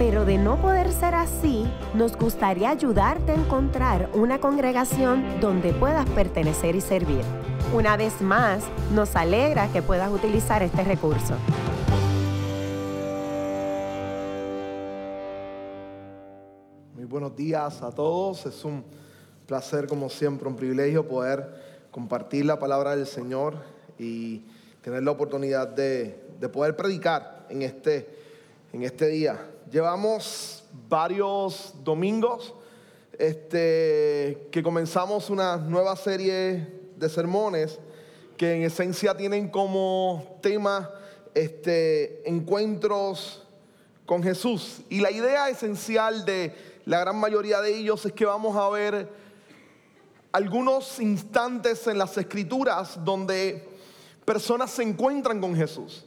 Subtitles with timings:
[0.00, 6.08] pero de no poder ser así, nos gustaría ayudarte a encontrar una congregación donde puedas
[6.08, 7.20] pertenecer y servir.
[7.74, 11.34] Una vez más, nos alegra que puedas utilizar este recurso.
[16.94, 18.46] Muy buenos días a todos.
[18.46, 18.82] Es un
[19.44, 21.46] placer, como siempre, un privilegio poder
[21.90, 23.56] compartir la palabra del Señor
[23.98, 24.46] y
[24.80, 26.18] tener la oportunidad de,
[26.50, 28.08] poder predicar en este,
[28.72, 29.49] en este día.
[29.70, 32.52] Llevamos varios domingos
[33.16, 37.78] este, que comenzamos una nueva serie de sermones
[38.36, 40.90] que en esencia tienen como tema
[41.34, 43.46] este, encuentros
[44.06, 44.80] con Jesús.
[44.88, 46.52] Y la idea esencial de
[46.84, 49.08] la gran mayoría de ellos es que vamos a ver
[50.32, 53.68] algunos instantes en las escrituras donde
[54.24, 56.06] personas se encuentran con Jesús.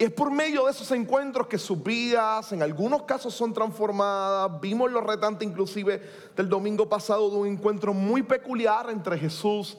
[0.00, 4.58] Es por medio de esos encuentros que sus vidas en algunos casos son transformadas.
[4.58, 6.00] Vimos lo retante inclusive
[6.34, 9.76] del domingo pasado de un encuentro muy peculiar entre Jesús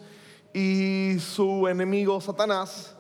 [0.54, 2.94] y su enemigo Satanás.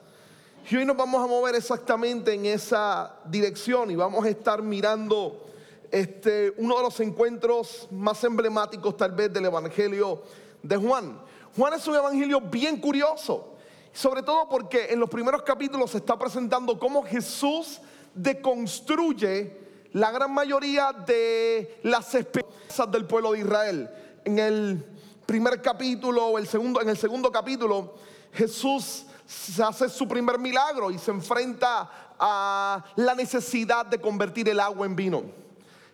[0.67, 5.45] Y hoy nos vamos a mover exactamente en esa dirección y vamos a estar mirando
[5.92, 10.23] este, uno de los encuentros más emblemáticos tal vez del Evangelio
[10.64, 11.19] de Juan.
[11.55, 13.50] Juan es un evangelio bien curioso,
[13.94, 17.81] sobre todo porque en los primeros capítulos se está presentando cómo Jesús
[18.14, 19.59] deconstruye
[19.94, 23.89] la gran mayoría de las esperanzas del pueblo de Israel.
[24.23, 24.86] En el
[25.25, 27.95] primer capítulo, el segundo, en el segundo capítulo,
[28.33, 31.89] Jesús se hace su primer milagro y se enfrenta
[32.20, 35.23] a la necesidad de convertir el agua en vino.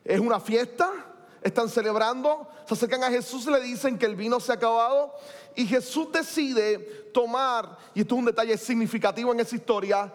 [0.03, 0.91] Es una fiesta,
[1.41, 5.13] están celebrando, se acercan a Jesús y le dicen que el vino se ha acabado.
[5.57, 6.77] Y Jesús decide
[7.11, 10.13] tomar, y esto es un detalle significativo en esa historia,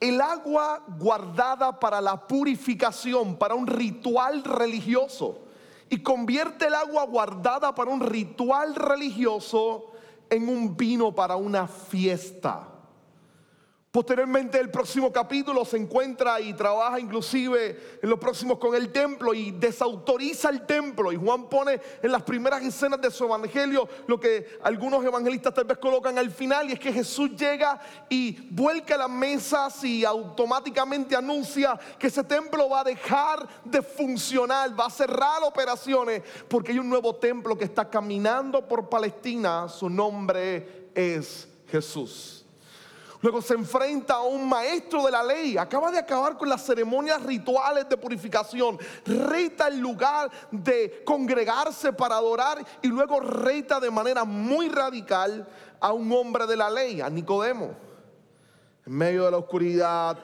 [0.00, 5.42] el agua guardada para la purificación, para un ritual religioso.
[5.90, 9.92] Y convierte el agua guardada para un ritual religioso
[10.30, 12.66] en un vino para una fiesta.
[13.92, 19.34] Posteriormente el próximo capítulo se encuentra y trabaja inclusive en los próximos con el templo
[19.34, 21.10] y desautoriza el templo.
[21.10, 25.64] Y Juan pone en las primeras escenas de su evangelio lo que algunos evangelistas tal
[25.64, 31.16] vez colocan al final y es que Jesús llega y vuelca las mesas y automáticamente
[31.16, 36.78] anuncia que ese templo va a dejar de funcionar, va a cerrar operaciones porque hay
[36.78, 39.68] un nuevo templo que está caminando por Palestina.
[39.68, 42.39] Su nombre es Jesús.
[43.22, 45.58] Luego se enfrenta a un maestro de la ley.
[45.58, 48.78] Acaba de acabar con las ceremonias rituales de purificación.
[49.04, 55.46] Reita el lugar de congregarse para adorar y luego reita de manera muy radical
[55.78, 57.74] a un hombre de la ley, a Nicodemo.
[58.86, 60.18] En medio de la oscuridad,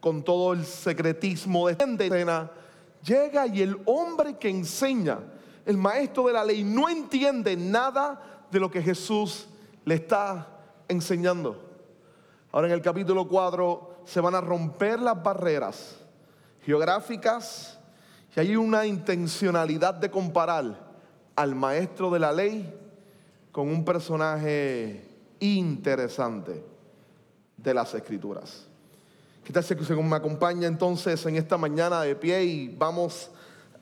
[0.00, 2.50] con todo el secretismo de esta escena,
[3.04, 5.18] llega y el hombre que enseña,
[5.66, 9.46] el maestro de la ley, no entiende nada de lo que Jesús
[9.84, 10.48] le está
[10.88, 11.71] enseñando.
[12.54, 15.96] Ahora en el capítulo 4 se van a romper las barreras
[16.66, 17.78] geográficas
[18.36, 20.92] y hay una intencionalidad de comparar
[21.34, 22.78] al maestro de la ley
[23.50, 25.02] con un personaje
[25.40, 26.62] interesante
[27.56, 28.66] de las escrituras.
[29.42, 33.30] ¿Qué tal si me acompaña entonces en esta mañana de pie y vamos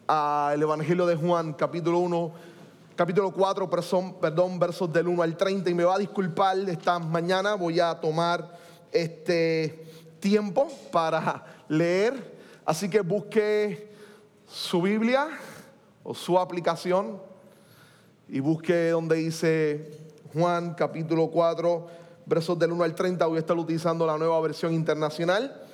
[0.07, 2.33] al Evangelio de Juan, capítulo 1,
[2.95, 3.69] capítulo 4,
[4.21, 7.99] perdón, versos del 1 al 30 y me va a disculpar esta mañana, voy a
[7.99, 8.60] tomar
[8.93, 9.85] este
[10.19, 13.91] tiempo para leer, así que busque
[14.47, 15.29] su Biblia
[16.03, 17.21] o su aplicación
[18.29, 19.91] y busque donde dice
[20.33, 21.87] Juan capítulo 4,
[22.27, 25.65] versos del 1 al 30, voy a estar utilizando la nueva versión internacional.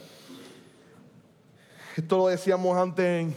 [1.96, 3.34] Esto lo decíamos antes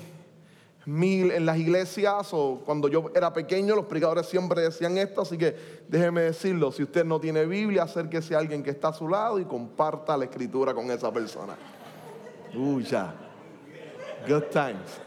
[0.89, 5.37] mil en las iglesias o cuando yo era pequeño, los predicadores siempre decían esto, así
[5.37, 5.55] que
[5.87, 9.39] déjeme decirlo, si usted no tiene Biblia, acérquese a alguien que está a su lado
[9.39, 11.55] y comparta la escritura con esa persona.
[12.55, 13.13] Uy, ya.
[14.27, 14.99] Good times.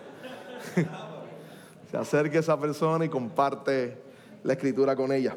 [1.91, 3.99] Se acerque a esa persona y comparte
[4.45, 5.37] la escritura con ella.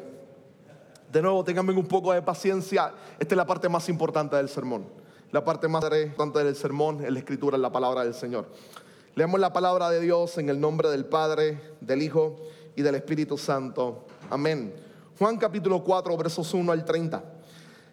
[1.10, 2.92] De nuevo, tengan un poco de paciencia.
[3.18, 4.86] Esta es la parte más importante del sermón.
[5.32, 8.46] La parte más importante del sermón es la escritura, es la palabra del Señor.
[9.16, 12.36] Leamos la palabra de Dios en el nombre del Padre, del Hijo
[12.74, 14.04] y del Espíritu Santo.
[14.28, 14.74] Amén.
[15.18, 17.24] Juan capítulo 4, versos 1 al 30.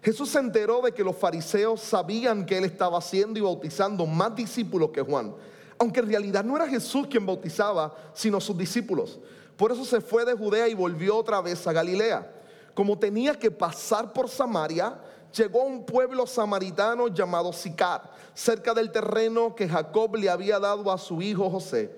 [0.01, 4.35] Jesús se enteró de que los fariseos sabían que él estaba haciendo y bautizando más
[4.35, 5.33] discípulos que Juan,
[5.79, 9.17] aunque en realidad no era Jesús quien bautizaba, sino sus discípulos.
[9.55, 12.29] Por eso se fue de Judea y volvió otra vez a Galilea.
[12.73, 14.99] Como tenía que pasar por Samaria,
[15.35, 20.91] llegó a un pueblo samaritano llamado Sicar, cerca del terreno que Jacob le había dado
[20.91, 21.91] a su hijo José.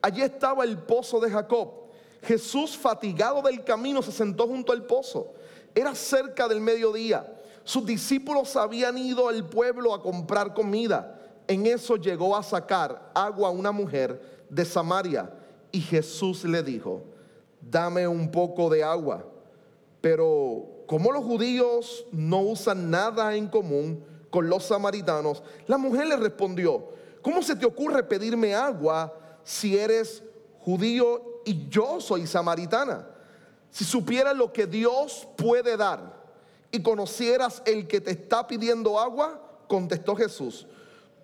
[0.00, 1.82] Allí estaba el pozo de Jacob.
[2.22, 5.34] Jesús, fatigado del camino, se sentó junto al pozo.
[5.74, 7.26] Era cerca del mediodía.
[7.64, 11.18] Sus discípulos habían ido al pueblo a comprar comida.
[11.48, 15.32] En eso llegó a sacar agua a una mujer de Samaria
[15.70, 17.02] y Jesús le dijo,
[17.60, 19.24] dame un poco de agua.
[20.00, 26.18] Pero como los judíos no usan nada en común con los samaritanos, la mujer le
[26.18, 26.90] respondió,
[27.22, 29.10] ¿cómo se te ocurre pedirme agua
[29.42, 30.22] si eres
[30.60, 33.08] judío y yo soy samaritana?
[33.70, 36.12] Si supieras lo que Dios puede dar
[36.70, 40.66] y conocieras el que te está pidiendo agua, contestó Jesús,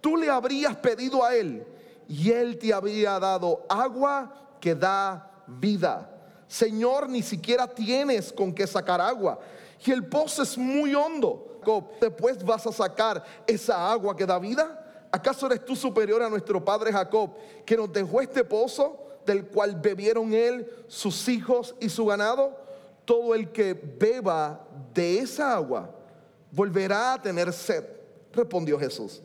[0.01, 1.67] tú le habrías pedido a él
[2.09, 4.33] y él te habría dado agua
[4.63, 6.18] que da vida.
[6.49, 9.39] Señor, ni siquiera tienes con qué sacar agua
[9.85, 11.61] y el pozo es muy hondo.
[12.01, 15.07] Después vas a sacar esa agua que da vida.
[15.13, 17.31] ¿Acaso eres tú superior a nuestro padre Jacob,
[17.65, 22.69] que nos dejó este pozo del cual bebieron él, sus hijos y su ganado?
[23.09, 25.91] todo el que beba de esa agua
[26.53, 27.83] volverá a tener sed,
[28.35, 29.23] respondió Jesús.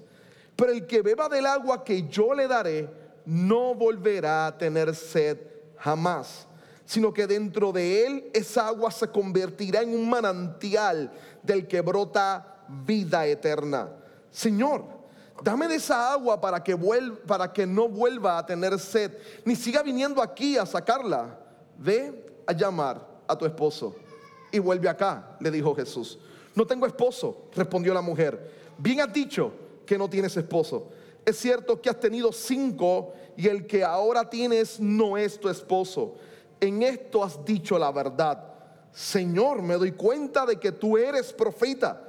[0.56, 2.90] Pero el que beba del agua que yo le daré,
[3.26, 5.38] no volverá a tener sed
[5.76, 6.48] jamás,
[6.86, 12.66] sino que dentro de él esa agua se convertirá en un manantial del que brota
[12.86, 13.90] vida eterna.
[14.32, 14.86] Señor,
[15.44, 19.12] dame de esa agua para que, no vuelva a tener sed,
[19.46, 21.40] ni siga viniendo aquí a sacarla.
[21.78, 23.96] Ve a llamar a tu esposo
[24.52, 26.20] y vuelve acá, le dijo Jesús.
[26.56, 28.52] No tengo esposo, respondió la mujer.
[28.78, 29.52] Bien has dicho
[29.86, 30.90] que no tienes esposo.
[31.26, 36.16] Es cierto que has tenido cinco y el que ahora tienes no es tu esposo.
[36.64, 38.42] En esto has dicho la verdad.
[38.94, 42.02] Señor, me doy cuenta de que tú eres profeta.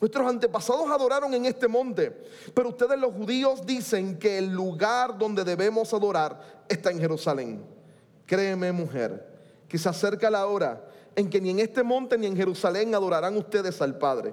[0.00, 2.24] Nuestros antepasados adoraron en este monte,
[2.54, 6.40] pero ustedes los judíos dicen que el lugar donde debemos adorar
[6.70, 7.62] está en Jerusalén.
[8.24, 9.26] Créeme, mujer,
[9.68, 10.82] que se acerca la hora
[11.14, 14.32] en que ni en este monte ni en Jerusalén adorarán ustedes al Padre.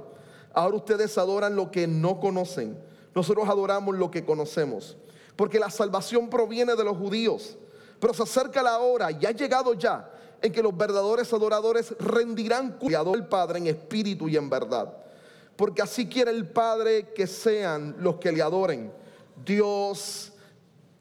[0.54, 2.78] Ahora ustedes adoran lo que no conocen.
[3.14, 4.96] Nosotros adoramos lo que conocemos.
[5.36, 7.58] Porque la salvación proviene de los judíos.
[8.06, 10.08] Pero se acerca la hora, y ha llegado ya,
[10.40, 14.96] en que los verdaderos adoradores rendirán cuidado al Padre en espíritu y en verdad.
[15.56, 18.94] Porque así quiere el Padre que sean los que le adoren.
[19.44, 20.32] Dios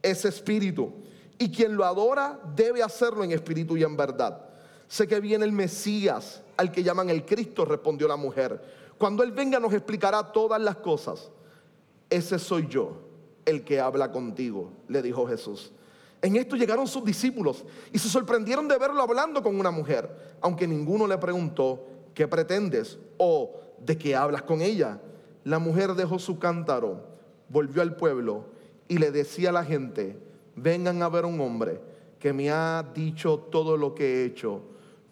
[0.01, 0.95] es espíritu
[1.37, 4.41] y quien lo adora debe hacerlo en espíritu y en verdad.
[4.89, 8.63] Sé que viene el Mesías, al que llaman el Cristo, respondió la mujer.
[8.97, 11.29] Cuando Él venga nos explicará todas las cosas.
[12.09, 12.97] Ese soy yo,
[13.45, 15.71] el que habla contigo, le dijo Jesús.
[16.25, 20.67] En esto llegaron sus discípulos y se sorprendieron de verlo hablando con una mujer, aunque
[20.67, 22.99] ninguno le preguntó, ¿qué pretendes?
[23.19, 25.03] o ¿de qué hablas con ella?
[25.45, 27.05] La mujer dejó su cántaro,
[27.51, 28.47] volvió al pueblo
[28.89, 30.19] y le decía a la gente,
[30.57, 31.79] vengan a ver un hombre
[32.19, 34.63] que me ha dicho todo lo que he hecho.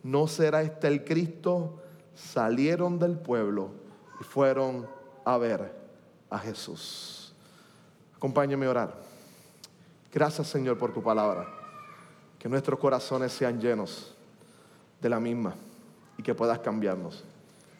[0.02, 1.78] ¿No será este el Cristo?
[2.14, 3.68] Salieron del pueblo
[4.18, 4.88] y fueron
[5.26, 5.74] a ver
[6.30, 7.34] a Jesús.
[8.16, 9.11] Acompáñame a orar.
[10.12, 11.48] Gracias Señor por tu palabra.
[12.38, 14.14] Que nuestros corazones sean llenos
[15.00, 15.54] de la misma
[16.18, 17.24] y que puedas cambiarnos.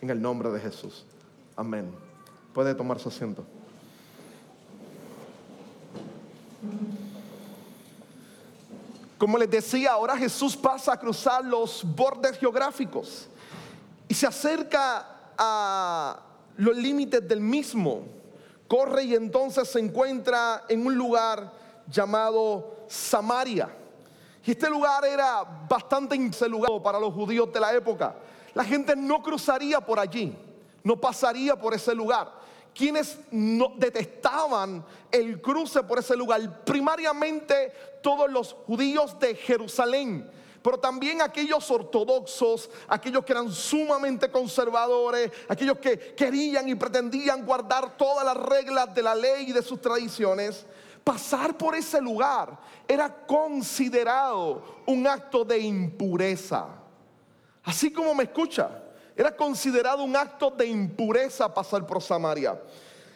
[0.01, 1.05] En el nombre de Jesús.
[1.57, 1.93] Amén.
[2.55, 3.45] Puede tomar su asiento.
[9.19, 13.29] Como les decía, ahora Jesús pasa a cruzar los bordes geográficos
[14.09, 16.21] y se acerca a
[16.57, 18.03] los límites del mismo.
[18.67, 23.75] Corre y entonces se encuentra en un lugar llamado Samaria.
[24.45, 26.17] Y este lugar era bastante
[26.49, 28.15] lugar para los judíos de la época.
[28.55, 30.37] La gente no cruzaría por allí,
[30.83, 32.43] no pasaría por ese lugar
[32.75, 36.65] quienes no, detestaban el cruce por ese lugar.
[36.65, 37.73] Primariamente
[38.03, 40.29] todos los judíos de Jerusalén,
[40.62, 47.97] pero también aquellos ortodoxos, aquellos que eran sumamente conservadores, aquellos que querían y pretendían guardar
[47.97, 50.65] todas las reglas de la ley y de sus tradiciones.
[51.04, 56.66] Pasar por ese lugar era considerado un acto de impureza.
[57.64, 58.82] Así como me escucha,
[59.16, 62.61] era considerado un acto de impureza pasar por Samaria.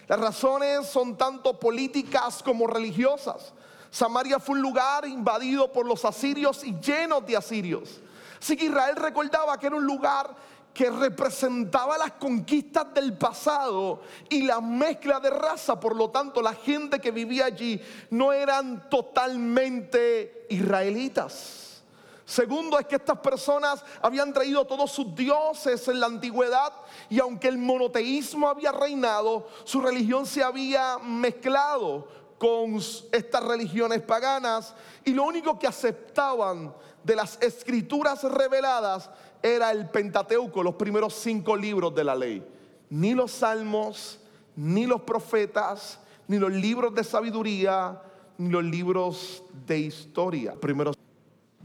[0.08, 3.52] Las razones son tanto políticas como religiosas.
[3.90, 8.00] Samaria fue un lugar invadido por los asirios y lleno de asirios.
[8.40, 10.34] Así que Israel recordaba que era un lugar
[10.76, 15.80] que representaba las conquistas del pasado y la mezcla de raza.
[15.80, 17.80] Por lo tanto, la gente que vivía allí
[18.10, 21.82] no eran totalmente israelitas.
[22.26, 26.74] Segundo es que estas personas habían traído todos sus dioses en la antigüedad
[27.08, 32.06] y aunque el monoteísmo había reinado, su religión se había mezclado
[32.36, 32.76] con
[33.12, 34.74] estas religiones paganas
[35.06, 39.08] y lo único que aceptaban de las escrituras reveladas
[39.42, 42.46] era el Pentateuco, los primeros cinco libros de la ley.
[42.90, 44.20] Ni los salmos,
[44.54, 48.00] ni los profetas, ni los libros de sabiduría,
[48.38, 50.96] ni los libros de historia, primeros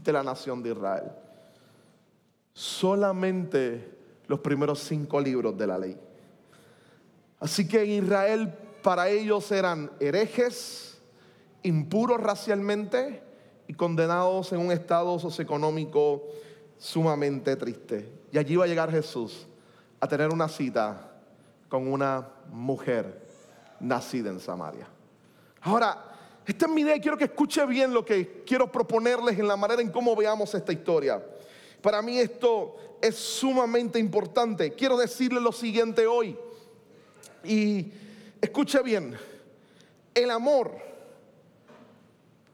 [0.02, 1.12] de la nación de Israel.
[2.52, 5.96] Solamente los primeros cinco libros de la ley.
[7.40, 8.52] Así que Israel
[8.82, 10.98] para ellos eran herejes,
[11.62, 13.22] impuros racialmente
[13.68, 16.24] y condenados en un estado socioeconómico
[16.82, 18.10] sumamente triste.
[18.32, 19.46] Y allí va a llegar Jesús
[20.00, 21.12] a tener una cita
[21.68, 23.22] con una mujer
[23.78, 24.88] nacida en Samaria.
[25.60, 25.96] Ahora,
[26.44, 29.80] esta es mi idea quiero que escuche bien lo que quiero proponerles en la manera
[29.80, 31.24] en cómo veamos esta historia.
[31.80, 34.72] Para mí esto es sumamente importante.
[34.72, 36.36] Quiero decirle lo siguiente hoy.
[37.44, 37.92] Y
[38.40, 39.16] escuche bien,
[40.14, 40.72] el amor,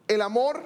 [0.06, 0.62] el amor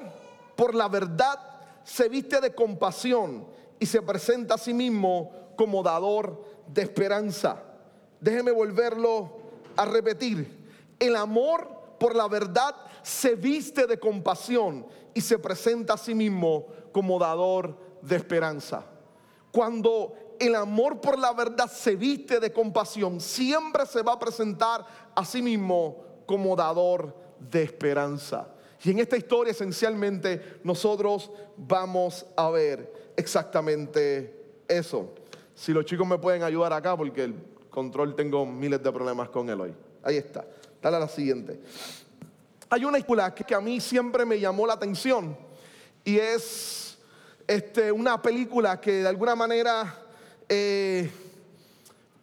[0.57, 1.39] por la verdad
[1.85, 3.52] se viste de compasión
[3.83, 7.65] y se presenta a sí mismo como dador de esperanza.
[8.21, 9.41] Déjeme volverlo
[9.75, 10.95] a repetir.
[11.01, 16.69] El amor por la verdad se viste de compasión y se presenta a sí mismo
[16.93, 18.85] como dador de esperanza.
[19.51, 24.87] Cuando el amor por la verdad se viste de compasión, siempre se va a presentar
[25.13, 28.47] a sí mismo como dador de esperanza.
[28.85, 35.15] Y en esta historia esencialmente nosotros vamos a ver exactamente eso.
[35.55, 37.35] Si los chicos me pueden ayudar acá, porque el
[37.71, 39.75] control tengo miles de problemas con él hoy.
[40.03, 40.45] Ahí está.
[40.81, 41.61] Dale a la siguiente.
[42.69, 45.37] Hay una película que a mí siempre me llamó la atención
[46.05, 46.99] y es
[47.47, 49.95] este, una película que de alguna manera
[50.49, 51.11] eh,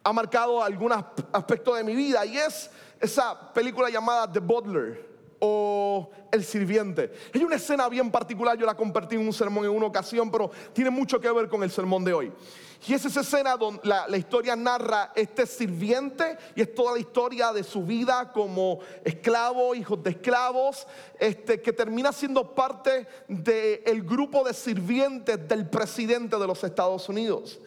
[0.02, 2.70] ha marcado algún aspecto de mi vida y es
[3.00, 5.09] esa película llamada The Butler
[5.40, 7.12] o El Sirviente.
[7.34, 10.50] Hay una escena bien particular, yo la compartí en un sermón en una ocasión, pero
[10.72, 12.32] tiene mucho que ver con el sermón de hoy.
[12.86, 17.52] Y es esa escena donde la, historia narra este sirviente y es toda la historia
[17.52, 20.86] de su vida como esclavo, hijos de esclavos,
[21.18, 27.60] este, que termina siendo parte del grupo de sirvientes del presidente de los Estados Unidos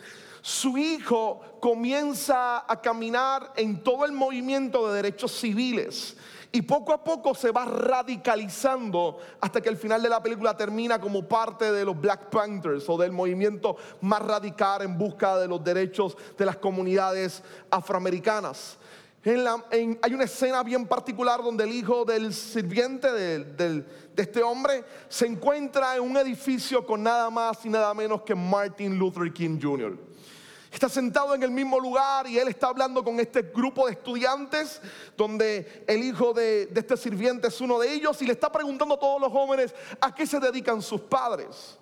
[0.46, 6.18] su hijo comienza a caminar en todo el movimiento de derechos civiles.
[6.56, 11.02] Y poco a poco se va radicalizando hasta que el final de la película termina
[11.02, 15.64] como parte de los Black Panthers o del movimiento más radical en busca de los
[15.64, 17.42] derechos de las comunidades
[17.72, 18.78] afroamericanas.
[19.26, 23.84] hay una escena bien particular donde el hijo del sirviente de
[24.16, 29.00] este hombre se encuentra en un edificio con nada más y nada menos que Martin
[29.00, 30.13] Luther King Jr.
[30.74, 34.82] Está sentado en el mismo lugar y él está hablando con este grupo de estudiantes
[35.16, 39.00] donde el hijo de, este sirviente es uno de ellos y le está preguntando a
[39.00, 41.78] todos los jóvenes a qué se dedican sus padres.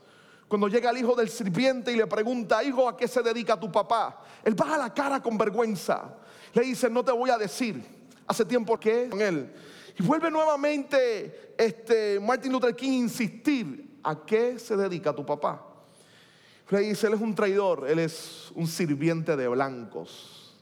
[0.49, 3.71] Cuando llega el hijo del sirviente y le pregunta, hijo, ¿a qué se dedica tu
[3.71, 4.25] papá?
[4.43, 6.13] Él baja la cara con vergüenza.
[6.53, 7.81] Le dice, no te voy a decir.
[8.27, 9.53] Hace tiempo que con él.
[9.97, 15.70] Y vuelve nuevamente este Martin Luther King a insistir, ¿a qué se dedica tu papá?
[16.71, 20.55] Le dice, él es un traidor, él es un sirviente de blancos.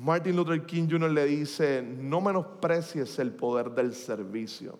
[0.00, 1.10] Martin Luther King Jr.
[1.10, 4.78] le dice, no menosprecies el poder del servicio.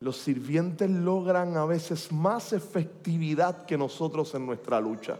[0.00, 5.18] Los sirvientes logran a veces más efectividad que nosotros en nuestra lucha.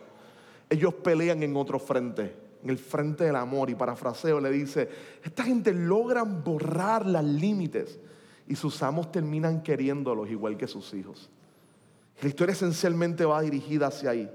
[0.71, 3.69] Ellos pelean en otro frente, en el frente del amor.
[3.69, 4.89] Y parafraseo le dice,
[5.23, 8.01] esta gente logran borrar las límites
[8.49, 11.31] y sus amos terminan queriéndolos igual que sus hijos.
[12.23, 14.31] La historia esencialmente va dirigida hacia ahí.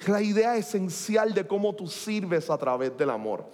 [0.00, 3.44] Es la idea esencial de cómo tú sirves a través del amor.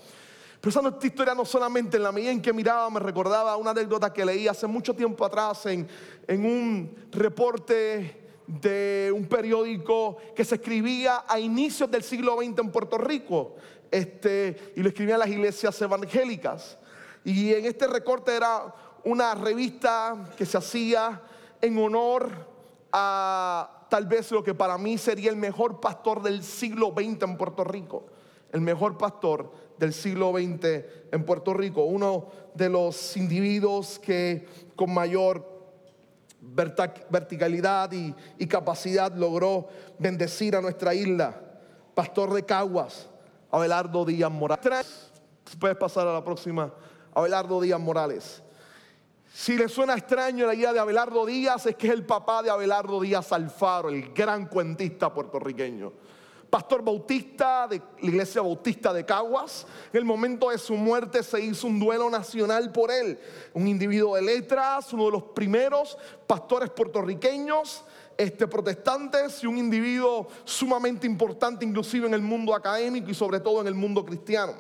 [0.61, 4.13] Pero esta historia no solamente en la medida en que miraba me recordaba una anécdota
[4.13, 5.89] que leí hace mucho tiempo atrás en,
[6.29, 12.71] en un reporte de un periódico que se escribía a inicios del siglo XX en
[12.71, 13.57] Puerto Rico
[13.91, 16.79] este, y lo escribían las iglesias evangélicas.
[17.25, 18.73] Y en este recorte era
[19.03, 21.21] una revista que se hacía
[21.61, 22.52] en honor
[22.93, 27.37] a tal vez lo que para mí sería el mejor pastor del siglo XX en
[27.37, 28.07] Puerto Rico.
[28.53, 31.85] El mejor pastor del siglo XX en Puerto Rico.
[31.85, 34.47] Uno de los individuos que
[34.77, 35.53] con mayor
[37.11, 39.69] verticalidad y, capacidad logró
[39.99, 41.41] bendecir a nuestra isla.
[41.95, 43.09] Pastor de Caguas,
[43.51, 45.11] Abelardo Díaz Morales.
[45.59, 46.73] Puedes pasar a la próxima.
[47.15, 48.42] Abelardo Díaz Morales.
[49.35, 52.51] Si le suena extraño la idea de Abelardo Díaz, es que es el papá de
[52.51, 55.93] Abelardo Díaz Alfaro, el gran cuentista puertorriqueño
[56.53, 59.67] pastor bautista de la iglesia bautista de Caguas.
[59.91, 63.19] En el momento de su muerte se hizo un duelo nacional por él.
[63.55, 65.97] Un individuo de letras, uno de los primeros
[66.27, 67.85] pastores puertorriqueños,
[68.19, 73.63] este, protestantes y un individuo sumamente importante inclusive en el mundo académico y sobre todo
[73.63, 74.53] en el mundo cristiano.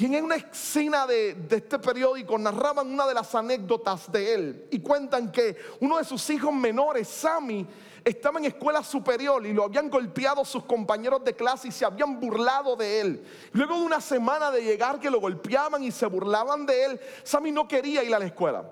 [0.00, 4.68] Y en una escena de, de, este periódico narraban una de las anécdotas de él
[4.70, 7.66] y cuentan que uno de sus hijos menores, Sammy,
[8.04, 12.20] estaba en escuela superior y lo habían golpeado sus compañeros de clase y se habían
[12.20, 13.24] burlado de él.
[13.52, 17.50] Luego de una semana de llegar que lo golpeaban y se burlaban de él, Sammy
[17.50, 18.70] no quería ir a la escuela.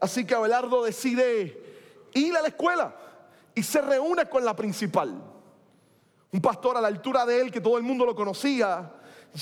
[0.00, 1.60] Así que Abelardo decide
[2.14, 2.94] ir a la escuela
[3.54, 5.20] y se reúne con la principal.
[6.30, 8.92] Un pastor a la altura de él, que todo el mundo lo conocía,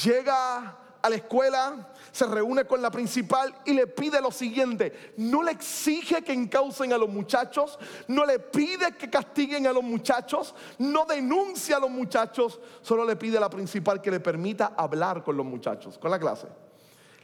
[0.02, 5.12] llega a la escuela, se reúne con la principal y le pide lo siguiente.
[5.16, 7.78] No le exige que encaucen a los muchachos,
[8.08, 13.16] no le pide que castiguen a los muchachos, no denuncia a los muchachos, solo le
[13.16, 16.48] pide a la principal que le permita hablar con los muchachos, con la clase.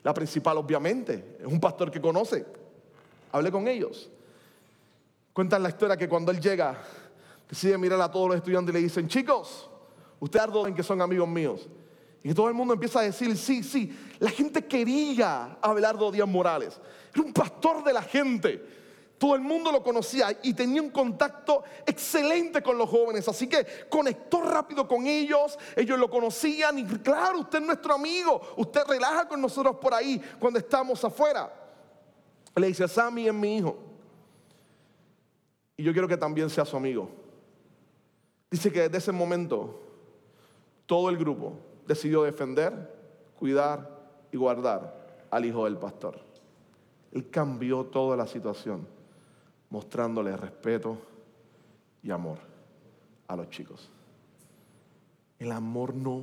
[0.02, 2.46] La principal obviamente es un pastor que conoce,
[3.32, 4.10] hable con ellos.
[5.32, 6.78] Cuentan la historia que cuando él llega,
[7.48, 9.68] decide mirar a todos los estudiantes y le dicen, chicos,
[10.20, 11.68] ustedes en que son amigos míos.
[12.26, 16.26] Y todo el mundo empieza a decir, sí, sí, la gente quería a Abelardo Díaz
[16.26, 16.80] Morales.
[17.14, 18.66] Era un pastor de la gente.
[19.16, 23.28] Todo el mundo lo conocía y tenía un contacto excelente con los jóvenes.
[23.28, 25.56] Así que conectó rápido con ellos.
[25.76, 28.42] Ellos lo conocían y claro, usted es nuestro amigo.
[28.56, 31.48] Usted relaja con nosotros por ahí cuando estamos afuera.
[32.56, 33.78] Le dice, Sammy es mi hijo.
[35.76, 37.08] Y yo quiero que también sea su amigo.
[38.50, 39.80] Dice que desde ese momento
[40.86, 42.94] todo el grupo decidió defender,
[43.38, 43.88] cuidar
[44.32, 46.18] y guardar al hijo del pastor.
[47.12, 48.86] Él cambió toda la situación,
[49.70, 50.98] mostrándole respeto
[52.02, 52.38] y amor
[53.28, 53.90] a los chicos.
[55.38, 56.22] El amor no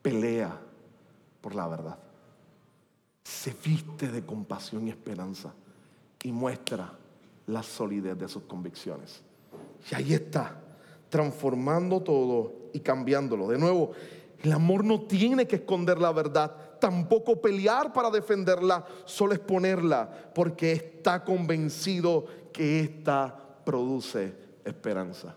[0.00, 0.58] pelea
[1.40, 1.98] por la verdad.
[3.22, 5.52] Se viste de compasión y esperanza
[6.22, 6.92] y muestra
[7.46, 9.22] la solidez de sus convicciones.
[9.90, 10.60] Y ahí está,
[11.08, 13.48] transformando todo y cambiándolo.
[13.48, 13.92] De nuevo,
[14.42, 20.72] el amor no tiene que esconder la verdad, tampoco pelear para defenderla, solo exponerla, porque
[20.72, 25.36] está convencido que ésta produce esperanza.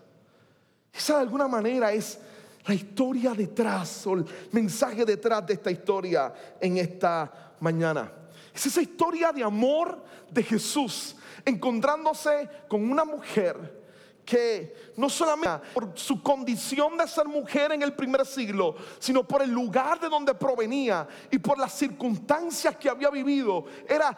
[0.92, 2.18] Esa de alguna manera es
[2.66, 8.10] la historia detrás, o el mensaje detrás de esta historia en esta mañana.
[8.52, 11.14] Es esa historia de amor de Jesús
[11.44, 13.85] encontrándose con una mujer
[14.26, 19.40] que no solamente por su condición de ser mujer en el primer siglo, sino por
[19.40, 24.14] el lugar de donde provenía y por las circunstancias que había vivido, era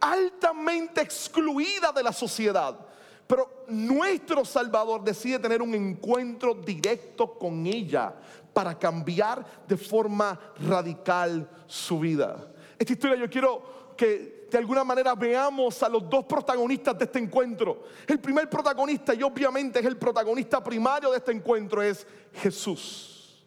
[0.00, 2.78] altamente excluida de la sociedad.
[3.26, 8.14] Pero nuestro Salvador decide tener un encuentro directo con ella
[8.52, 12.52] para cambiar de forma radical su vida.
[12.78, 17.18] Esta historia yo quiero que de alguna manera veamos a los dos protagonistas de este
[17.18, 17.84] encuentro.
[18.06, 23.42] El primer protagonista, y obviamente es el protagonista primario de este encuentro, es Jesús.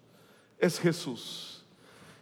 [0.57, 1.63] Es Jesús.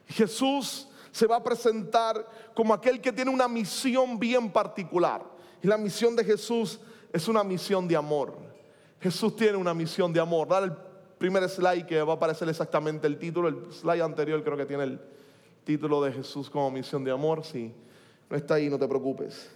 [0.05, 5.23] Jesús se va a presentar como aquel que tiene una misión bien particular.
[5.61, 6.77] Y la misión de Jesús
[7.13, 8.35] es una misión de amor.
[8.99, 10.49] Jesús tiene una misión de amor.
[10.49, 10.73] Dale el
[11.17, 13.47] primer slide que va a aparecer exactamente el título.
[13.47, 14.99] El slide anterior creo que tiene el
[15.63, 17.45] título de Jesús como misión de amor.
[17.45, 17.73] Sí.
[18.33, 19.49] Está ahí, no te preocupes.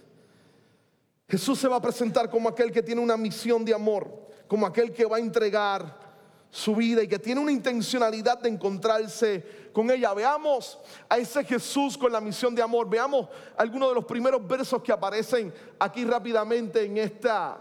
[1.28, 4.08] Jesús se va a presentar como aquel que tiene una misión de amor,
[4.46, 6.08] como aquel que va a entregar
[6.50, 10.14] su vida y que tiene una intencionalidad de encontrarse con ella.
[10.14, 12.88] Veamos a ese Jesús con la misión de amor.
[12.88, 17.60] Veamos algunos de los primeros versos que aparecen aquí rápidamente en esta,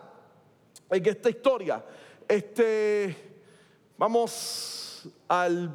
[0.90, 1.84] en esta historia.
[2.28, 3.40] Este,
[3.98, 5.74] vamos al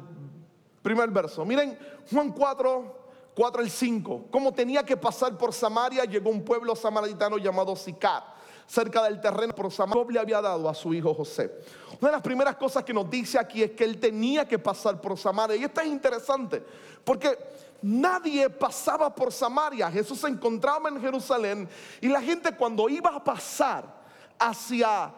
[0.81, 1.45] primer verso.
[1.45, 1.77] Miren,
[2.09, 3.02] Juan 4,
[3.35, 4.25] 4 al 5.
[4.31, 8.23] Como tenía que pasar por Samaria, llegó un pueblo samaritano llamado Sicar,
[8.67, 11.51] cerca del terreno por Samaria le había dado a su hijo José.
[11.99, 14.99] Una de las primeras cosas que nos dice aquí es que él tenía que pasar
[14.99, 15.55] por Samaria.
[15.55, 16.63] Y esto es interesante,
[17.03, 17.37] porque
[17.81, 19.91] nadie pasaba por Samaria.
[19.91, 21.69] Jesús se encontraba en Jerusalén
[22.01, 24.03] y la gente cuando iba a pasar
[24.39, 25.13] hacia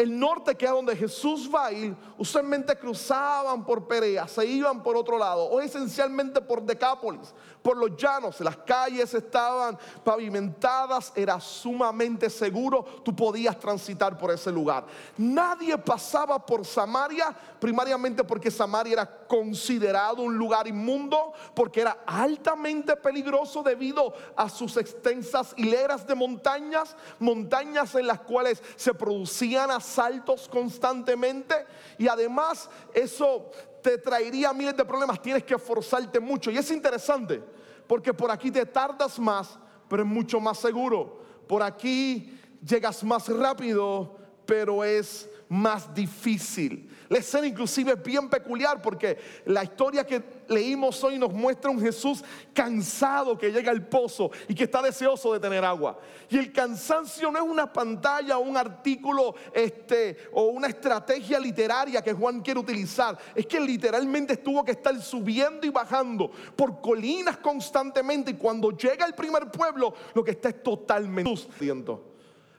[0.00, 4.82] el norte, que es donde Jesús va a ir, usualmente cruzaban por Perea, se iban
[4.82, 8.40] por otro lado, o esencialmente por Decápolis, por los llanos.
[8.40, 14.84] Las calles estaban pavimentadas, era sumamente seguro, tú podías transitar por ese lugar.
[15.16, 22.96] Nadie pasaba por Samaria, primariamente porque Samaria era considerado un lugar inmundo, porque era altamente
[22.96, 30.48] peligroso debido a sus extensas hileras de montañas, montañas en las cuales se producían asaltos
[30.48, 31.54] constantemente
[31.98, 33.50] y además eso
[33.82, 36.50] te traería miles de problemas, tienes que esforzarte mucho.
[36.50, 37.42] Y es interesante,
[37.86, 41.20] porque por aquí te tardas más, pero es mucho más seguro.
[41.46, 46.89] Por aquí llegas más rápido, pero es más difícil.
[47.10, 51.80] La escena inclusive es bien peculiar porque la historia que leímos hoy nos muestra un
[51.80, 52.22] Jesús
[52.54, 55.98] cansado que llega al pozo y que está deseoso de tener agua.
[56.28, 62.00] Y el cansancio no es una pantalla o un artículo este, o una estrategia literaria
[62.00, 63.18] que Juan quiere utilizar.
[63.34, 69.04] Es que literalmente tuvo que estar subiendo y bajando por colinas constantemente y cuando llega
[69.04, 71.34] al primer pueblo lo que está es totalmente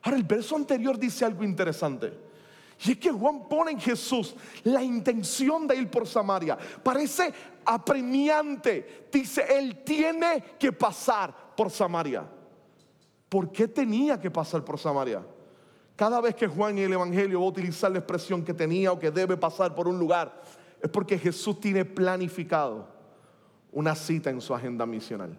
[0.02, 2.31] Ahora el verso anterior dice algo interesante.
[2.84, 6.58] Y es que Juan pone en Jesús la intención de ir por Samaria.
[6.82, 7.32] Parece
[7.63, 9.08] apremiante.
[9.12, 12.26] Dice, él tiene que pasar por Samaria.
[13.30, 15.24] ¿Por qué tenía que pasar por Samaria?
[15.96, 18.98] Cada vez que Juan en el Evangelio va a utilizar la expresión que tenía o
[18.98, 20.41] que debe pasar por un lugar,
[20.82, 22.88] es porque Jesús tiene planificado
[23.72, 25.38] una cita en su agenda misional.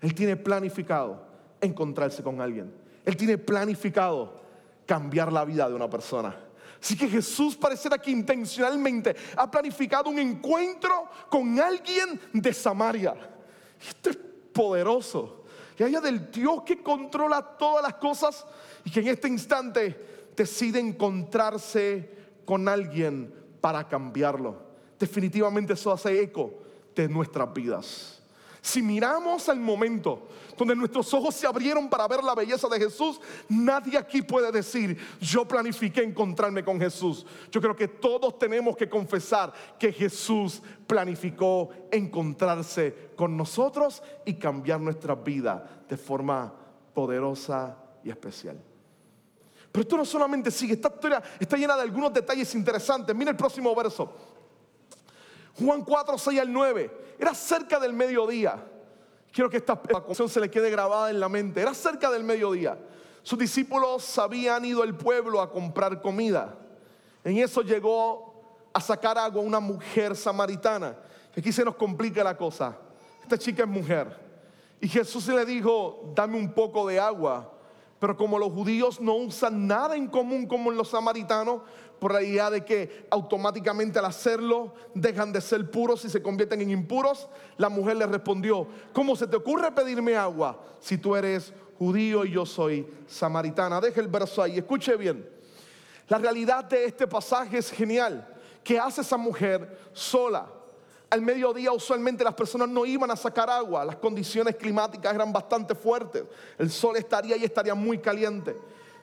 [0.00, 1.20] Él tiene planificado
[1.60, 2.72] encontrarse con alguien.
[3.04, 4.40] Él tiene planificado
[4.86, 6.36] cambiar la vida de una persona.
[6.82, 13.14] Así que Jesús pareciera que intencionalmente ha planificado un encuentro con alguien de Samaria.
[13.80, 14.18] Esto es
[14.52, 15.44] poderoso.
[15.76, 18.46] Que haya del Dios que controla todas las cosas
[18.84, 22.10] y que en este instante decide encontrarse
[22.44, 24.70] con alguien para cambiarlo.
[24.98, 26.52] Definitivamente eso hace eco
[26.94, 28.19] de nuestras vidas.
[28.62, 33.18] Si miramos al momento donde nuestros ojos se abrieron para ver la belleza de Jesús,
[33.48, 37.24] nadie aquí puede decir, yo planifiqué encontrarme con Jesús.
[37.50, 44.80] Yo creo que todos tenemos que confesar que Jesús planificó encontrarse con nosotros y cambiar
[44.80, 46.52] nuestra vida de forma
[46.92, 48.60] poderosa y especial.
[49.72, 53.14] Pero esto no solamente sigue, esta historia está llena de algunos detalles interesantes.
[53.14, 54.29] Mira el próximo verso.
[55.60, 56.90] Juan 4, 6 al 9.
[57.18, 58.64] Era cerca del mediodía.
[59.32, 61.60] Quiero que esta cuestión se le quede grabada en la mente.
[61.60, 62.78] Era cerca del mediodía.
[63.22, 66.56] Sus discípulos habían ido al pueblo a comprar comida.
[67.22, 68.34] En eso llegó
[68.72, 70.96] a sacar agua una mujer samaritana.
[71.36, 72.76] Aquí se nos complica la cosa.
[73.22, 74.18] Esta chica es mujer.
[74.80, 77.52] Y Jesús le dijo, dame un poco de agua.
[77.98, 81.60] Pero como los judíos no usan nada en común como los samaritanos,
[82.00, 86.62] por la idea de que automáticamente al hacerlo dejan de ser puros y se convierten
[86.62, 91.52] en impuros, la mujer le respondió, ¿cómo se te ocurre pedirme agua si tú eres
[91.78, 93.80] judío y yo soy samaritana?
[93.80, 95.28] Deja el verso ahí, escuche bien.
[96.08, 98.26] La realidad de este pasaje es genial.
[98.64, 100.46] ¿Qué hace esa mujer sola?
[101.10, 105.74] Al mediodía usualmente las personas no iban a sacar agua, las condiciones climáticas eran bastante
[105.74, 106.24] fuertes,
[106.56, 108.56] el sol estaría y estaría muy caliente.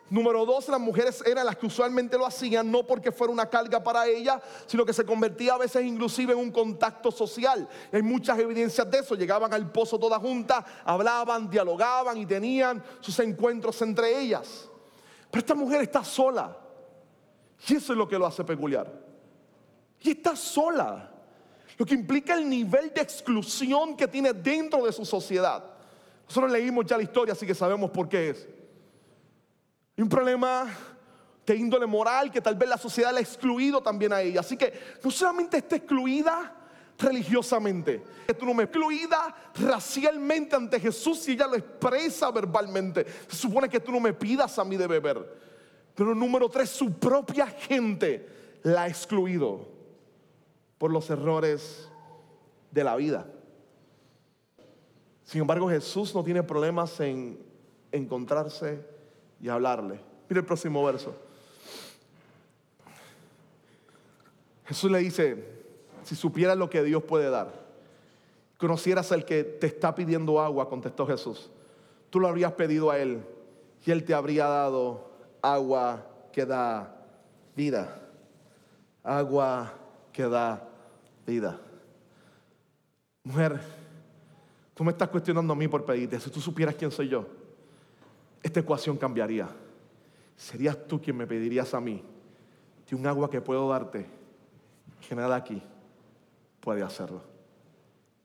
[0.10, 3.84] Número dos, las mujeres eran las que usualmente lo hacían, no porque fuera una carga
[3.84, 7.68] para ella, sino que se convertía a veces inclusive en un contacto social.
[7.92, 9.16] Hay muchas evidencias de eso.
[9.16, 14.70] Llegaban al pozo todas juntas, hablaban, dialogaban y tenían sus encuentros entre ellas.
[15.30, 16.58] Pero esta mujer está sola.
[17.68, 18.90] Y eso es lo que lo hace peculiar.
[20.00, 21.12] Y está sola.
[21.78, 25.66] Lo que implica el nivel de exclusión que tiene dentro de su sociedad.
[26.28, 28.48] Nosotros leímos ya la historia, así que sabemos por qué es.
[29.98, 30.70] Y un problema
[31.46, 34.42] de índole moral que tal vez la sociedad le ha excluido también a ella.
[34.42, 34.72] Así que
[35.04, 36.54] no solamente está excluida
[37.00, 38.04] religiosamente,
[38.38, 43.06] tú no me excluida racialmente ante Jesús y ella lo expresa verbalmente.
[43.28, 45.48] Se supone que tú no me pidas a mí de beber.
[45.96, 48.28] Pero número tres, su propia gente
[48.62, 49.68] la ha excluido
[50.78, 51.90] por los errores
[52.70, 53.26] de la vida.
[55.24, 57.40] Sin embargo, Jesús no tiene problemas en
[57.92, 58.97] encontrarse
[59.42, 60.00] y hablarle.
[60.30, 61.16] Mire el próximo verso.
[64.66, 65.44] Jesús le dice,
[66.04, 67.54] si supieras lo que Dios puede dar,
[68.58, 71.50] conocieras al que te está pidiendo agua, contestó Jesús,
[72.10, 73.24] tú lo habrías pedido a Él
[73.86, 75.10] y Él te habría dado
[75.42, 76.96] agua que da
[77.56, 78.02] vida.
[79.04, 79.74] Agua
[80.12, 80.68] que da
[81.26, 81.58] vida.
[83.24, 83.62] Mujer,
[84.74, 87.37] tú me estás cuestionando a mí por pedirte, si tú supieras quién soy yo
[88.42, 89.50] esta ecuación cambiaría.
[90.36, 92.04] Serías tú quien me pedirías a mí
[92.90, 94.06] de un agua que puedo darte,
[95.08, 95.62] que nada aquí
[96.60, 97.22] puede hacerlo.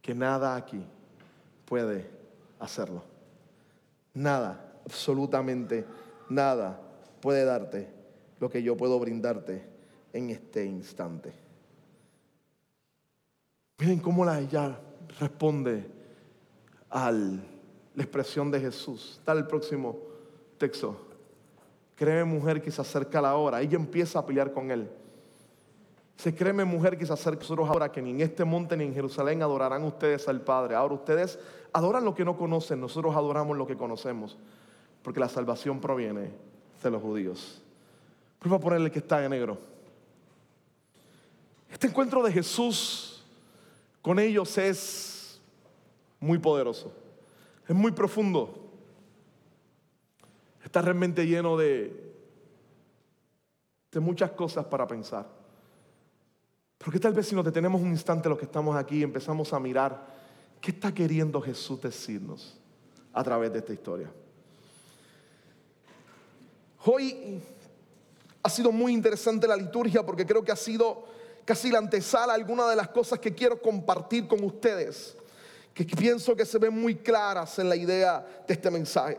[0.01, 0.85] Que nada aquí
[1.65, 2.11] puede
[2.59, 3.03] hacerlo.
[4.15, 5.87] Nada, absolutamente
[6.29, 6.81] nada
[7.21, 7.89] puede darte
[8.41, 9.65] lo que yo puedo brindarte
[10.13, 11.33] en este instante.
[13.79, 14.79] Miren cómo la ella
[15.19, 15.87] responde
[16.91, 17.07] a
[17.95, 19.17] la expresión de Jesús.
[19.19, 19.99] Está el próximo
[20.59, 20.97] texto.
[21.97, 23.61] Créeme mujer que se acerca la hora.
[23.61, 24.89] Ella empieza a pelear con él.
[26.17, 28.95] Se créeme mujer que se acerca nosotros ahora que ni en este monte ni en
[28.95, 30.75] Jerusalén adorarán ustedes al Padre.
[30.75, 31.39] Ahora ustedes
[31.73, 34.39] adoran lo que no conocen, nosotros adoramos lo que conocemos.
[35.03, 36.31] Porque la salvación proviene
[36.83, 37.61] de los judíos.
[38.39, 39.59] Prueba a ponerle que está en negro.
[41.71, 43.25] Este encuentro de Jesús
[44.03, 45.41] con ellos es
[46.21, 46.93] muy poderoso,
[47.73, 48.55] es muy profundo.
[50.63, 52.15] Está realmente lleno de,
[53.91, 55.27] de muchas cosas para pensar.
[56.79, 59.61] Porque tal vez si nos detenemos un instante los que estamos aquí y empezamos a
[59.61, 60.07] mirar
[60.61, 62.59] qué está queriendo Jesús decirnos
[63.13, 64.11] a través de esta historia.
[66.85, 67.41] Hoy
[68.43, 71.05] ha sido muy interesante la liturgia porque creo que ha sido
[71.45, 75.17] casi la antesala alguna de las cosas que quiero compartir con ustedes,
[75.75, 79.19] que pienso que se ven muy claras en la idea de este mensaje.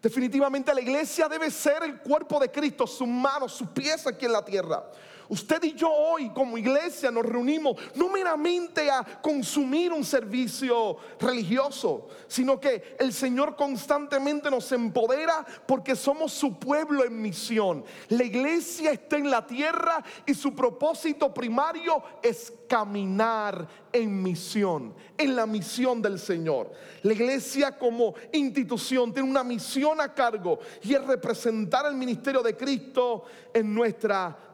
[0.00, 4.32] Definitivamente la iglesia debe ser el cuerpo de Cristo, sus manos, sus pies aquí en
[4.32, 4.84] la tierra.
[5.28, 12.08] Usted y yo hoy como iglesia nos reunimos no meramente a consumir un servicio religioso,
[12.26, 17.84] sino que el Señor constantemente nos empodera porque somos su pueblo en misión.
[18.08, 25.36] La iglesia está en la tierra y su propósito primario es caminar en misión, en
[25.36, 26.72] la misión del Señor.
[27.02, 32.56] La iglesia como institución tiene una misión a cargo y es representar el ministerio de
[32.56, 34.47] Cristo en nuestra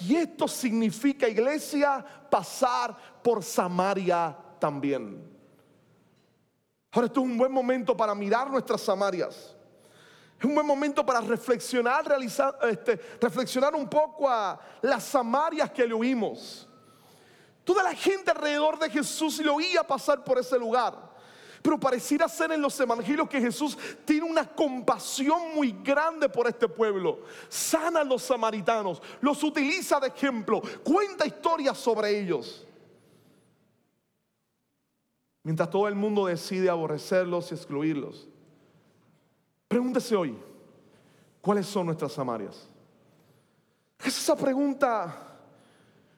[0.00, 5.32] y esto significa, iglesia, pasar por Samaria también.
[6.92, 9.56] Ahora, esto es un buen momento para mirar nuestras Samarias.
[10.38, 15.86] Es un buen momento para reflexionar, realizar, este, reflexionar un poco a las Samarias que
[15.86, 16.68] le oímos.
[17.64, 21.03] Toda la gente alrededor de Jesús le oía pasar por ese lugar.
[21.64, 26.68] Pero pareciera ser en los evangelios que Jesús tiene una compasión muy grande por este
[26.68, 27.20] pueblo.
[27.48, 32.66] Sana a los samaritanos, los utiliza de ejemplo, cuenta historias sobre ellos.
[35.42, 38.28] Mientras todo el mundo decide aborrecerlos y excluirlos.
[39.66, 40.36] Pregúntese hoy,
[41.40, 42.68] ¿cuáles son nuestras Samarias?
[44.04, 45.16] Es esa pregunta,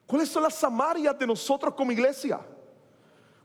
[0.08, 2.40] ¿cuáles son las Samarias de nosotros como iglesia?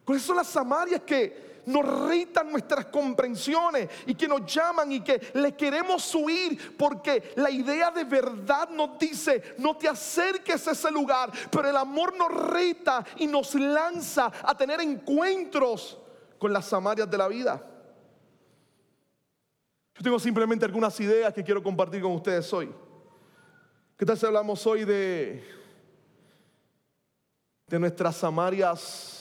[0.03, 5.31] ¿Cuáles son las Samarias que nos ritan nuestras comprensiones y que nos llaman y que
[5.33, 10.91] le queremos huir porque la idea de verdad nos dice, no te acerques a ese
[10.91, 15.97] lugar, pero el amor nos rita y nos lanza a tener encuentros
[16.37, 17.61] con las Samarias de la vida.
[19.95, 22.73] Yo tengo simplemente algunas ideas que quiero compartir con ustedes hoy.
[23.97, 25.43] ¿Qué tal si hablamos hoy de,
[27.67, 29.20] de nuestras Samarias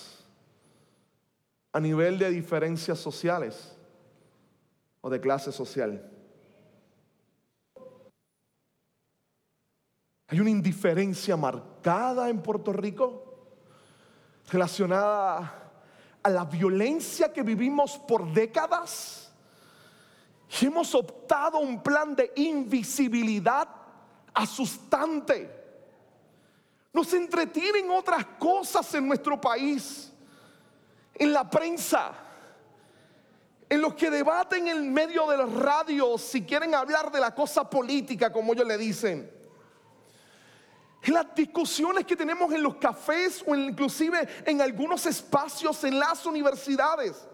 [1.73, 3.77] a nivel de diferencias sociales
[5.01, 6.11] o de clase social.
[10.29, 13.25] Hay una indiferencia marcada en Puerto Rico
[14.51, 15.73] relacionada
[16.23, 19.33] a la violencia que vivimos por décadas.
[20.61, 23.69] Y hemos optado un plan de invisibilidad
[24.35, 25.59] asustante.
[26.93, 30.10] Nos entretienen otras cosas en nuestro país
[31.21, 32.13] en la prensa,
[33.69, 37.69] en los que debaten en medio de los radios, si quieren hablar de la cosa
[37.69, 39.31] política, como ellos le dicen.
[41.03, 46.25] En las discusiones que tenemos en los cafés o inclusive en algunos espacios en las
[46.25, 47.29] universidades.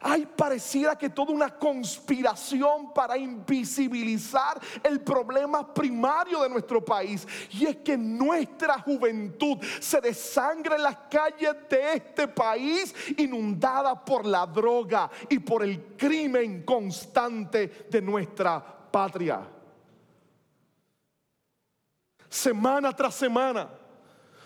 [0.00, 7.26] Hay pareciera que toda una conspiración para invisibilizar el problema primario de nuestro país.
[7.50, 14.24] Y es que nuestra juventud se desangra en las calles de este país inundada por
[14.24, 19.40] la droga y por el crimen constante de nuestra patria.
[22.28, 23.77] Semana tras semana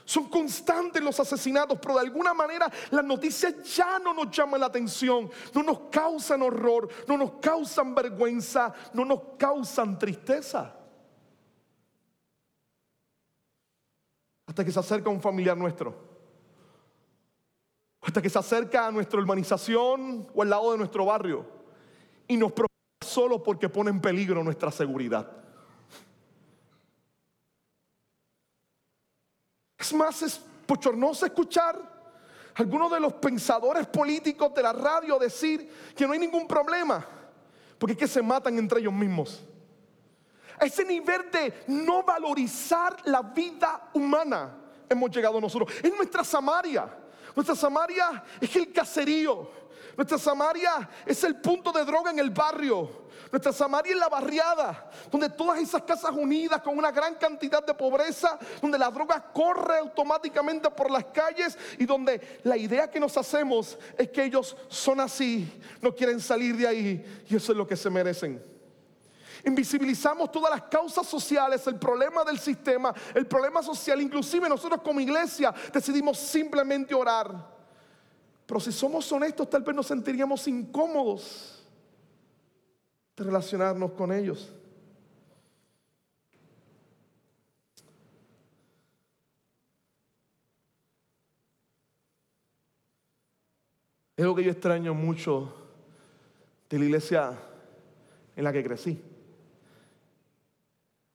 [0.04, 4.66] son constantes los asesinatos, pero de alguna manera las noticias ya no nos llaman la
[4.66, 10.76] atención, no nos causan horror, no nos causan vergüenza, no nos causan tristeza.
[14.46, 15.94] Hasta que se acerca un familiar nuestro,
[18.00, 21.46] hasta que se acerca a nuestra urbanización o al lado de nuestro barrio
[22.26, 25.41] y nos preocupa solo porque pone en peligro nuestra seguridad.
[29.82, 31.76] Es más, es bochornoso escuchar
[32.54, 37.04] algunos de los pensadores políticos de la radio decir que no hay ningún problema,
[37.78, 39.42] porque que se matan entre ellos mismos.
[40.60, 44.56] Ese nivel de no valorizar la vida humana
[44.88, 45.72] hemos llegado nosotros.
[45.82, 46.88] Es nuestra Samaria.
[47.34, 49.50] Nuestra Samaria es el caserío.
[49.96, 53.02] Nuestra Samaria es el punto de droga en el barrio.
[53.30, 57.72] Nuestra Samaria es la barriada, donde todas esas casas unidas con una gran cantidad de
[57.72, 63.16] pobreza, donde la droga corre automáticamente por las calles y donde la idea que nos
[63.16, 65.50] hacemos es que ellos son así,
[65.80, 68.42] no quieren salir de ahí y eso es lo que se merecen.
[69.44, 74.00] Invisibilizamos todas las causas sociales, el problema del sistema, el problema social.
[74.00, 77.51] Inclusive nosotros como iglesia decidimos simplemente orar.
[78.46, 81.64] Pero si somos honestos, tal vez nos sentiríamos incómodos
[83.16, 84.52] de relacionarnos con ellos.
[94.16, 95.52] Es lo que yo extraño mucho
[96.68, 97.38] de la iglesia
[98.36, 99.00] en la que crecí.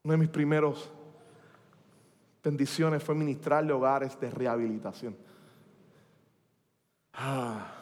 [0.03, 0.89] Una de mis primeros
[2.43, 5.26] bendiciones fue ministrarle hogares de rehabilitación.
[7.19, 7.73] Ah,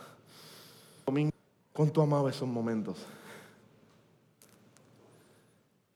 [1.74, 3.06] cuánto amaba esos momentos.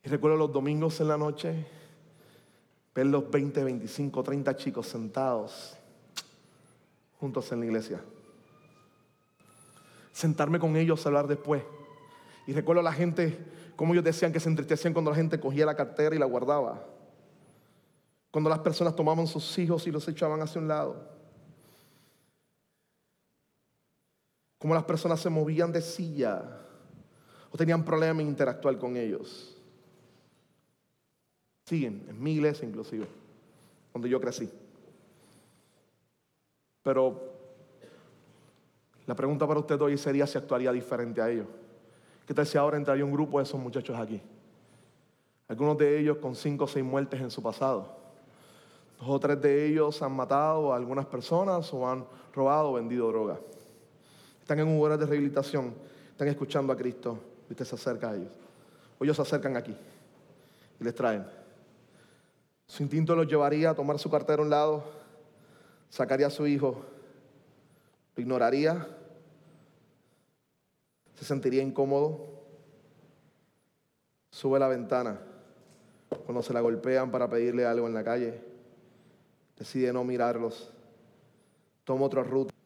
[0.04, 1.66] Y recuerdo los domingos en la noche,
[2.94, 5.78] ver los 20, 25, 30 chicos sentados
[7.18, 8.02] juntos en la iglesia.
[10.12, 11.64] Sentarme con ellos a hablar después.
[12.46, 13.38] Y recuerdo a la gente,
[13.78, 16.84] como ellos decían que se entristecían cuando la gente cogía la cartera y la guardaba.
[18.32, 21.19] Cuando las personas tomaban sus hijos y los echaban hacia un lado.
[24.60, 26.44] Como las personas se movían de silla
[27.50, 29.56] o tenían problemas en interactuar con ellos.
[31.66, 33.08] Siguen, en mi iglesia inclusive,
[33.94, 34.50] donde yo crecí.
[36.84, 37.34] Pero
[39.06, 41.48] la pregunta para usted hoy sería si actuaría diferente a ellos.
[42.28, 44.22] ¿Qué tal si ahora entraría un grupo de esos muchachos aquí?
[45.48, 47.98] Algunos de ellos con cinco o seis muertes en su pasado.
[49.00, 53.08] Dos o tres de ellos han matado a algunas personas o han robado o vendido
[53.08, 53.40] droga.
[54.50, 55.76] Están en un lugar de rehabilitación,
[56.10, 58.34] están escuchando a Cristo y usted se acerca a ellos.
[58.98, 59.78] O ellos se acercan aquí
[60.80, 61.24] y les traen.
[62.66, 64.84] Su instinto los llevaría a tomar su cartera a un lado,
[65.88, 66.84] sacaría a su hijo,
[68.16, 68.88] lo ignoraría,
[71.14, 72.42] se sentiría incómodo,
[74.32, 75.20] sube la ventana
[76.26, 78.42] cuando se la golpean para pedirle algo en la calle,
[79.56, 80.74] decide no mirarlos,
[81.84, 82.59] toma otra ruta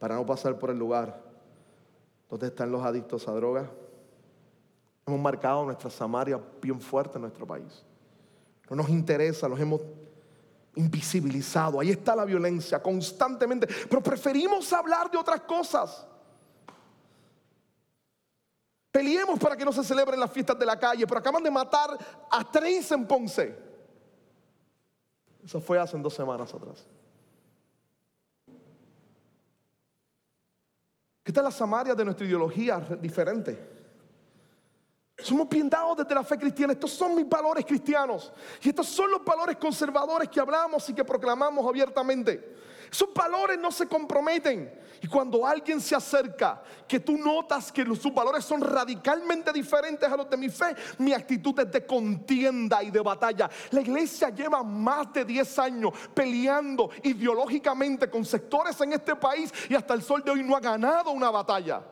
[0.00, 1.22] para no pasar por el lugar
[2.28, 3.70] donde están los adictos a droga.
[5.06, 7.84] Hemos marcado nuestra Samaria bien fuerte en nuestro país
[8.70, 9.82] no nos interesa, los hemos
[10.76, 11.80] invisibilizado.
[11.80, 16.06] Ahí está la violencia constantemente, pero preferimos hablar de otras cosas.
[18.92, 21.98] Peleemos para que no se celebren las fiestas de la calle, pero acaban de matar
[22.30, 23.56] a tres en Ponce.
[25.44, 26.86] Eso fue hace dos semanas atrás.
[31.30, 33.56] ¿Qué tal la Samaria de nuestra ideología diferente?
[35.16, 36.72] Somos bien dados desde la fe cristiana.
[36.72, 38.32] Estos son mis valores cristianos.
[38.60, 42.56] Y estos son los valores conservadores que hablamos y que proclamamos abiertamente.
[42.90, 44.80] Esos valores no se comprometen.
[45.02, 50.16] Y cuando alguien se acerca, que tú notas que sus valores son radicalmente diferentes a
[50.16, 53.48] los de mi fe, mi actitud es de contienda y de batalla.
[53.70, 59.74] La iglesia lleva más de 10 años peleando ideológicamente con sectores en este país y
[59.74, 61.82] hasta el sol de hoy no ha ganado una batalla.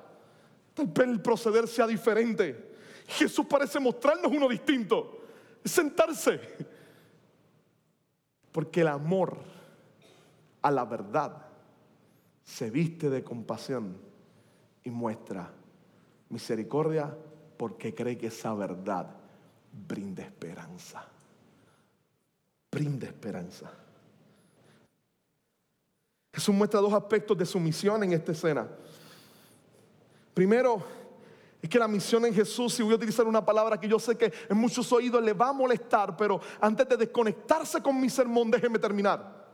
[0.75, 2.75] Tal vez el proceder sea diferente.
[3.07, 5.15] Jesús parece mostrarnos uno distinto.
[5.65, 6.41] sentarse.
[8.53, 9.39] Porque el amor
[10.63, 11.47] a la verdad
[12.45, 13.97] se viste de compasión
[14.85, 15.51] y muestra
[16.31, 17.15] misericordia
[17.57, 19.11] porque cree que esa verdad
[19.87, 21.05] brinda esperanza.
[22.71, 23.71] Brinda esperanza.
[26.33, 28.69] Jesús muestra dos aspectos de su misión en esta escena.
[30.33, 30.85] Primero,
[31.61, 34.17] es que la misión en Jesús, si voy a utilizar una palabra que yo sé
[34.17, 38.51] que en muchos oídos le va a molestar, pero antes de desconectarse con mi sermón,
[38.51, 39.48] déjeme terminar.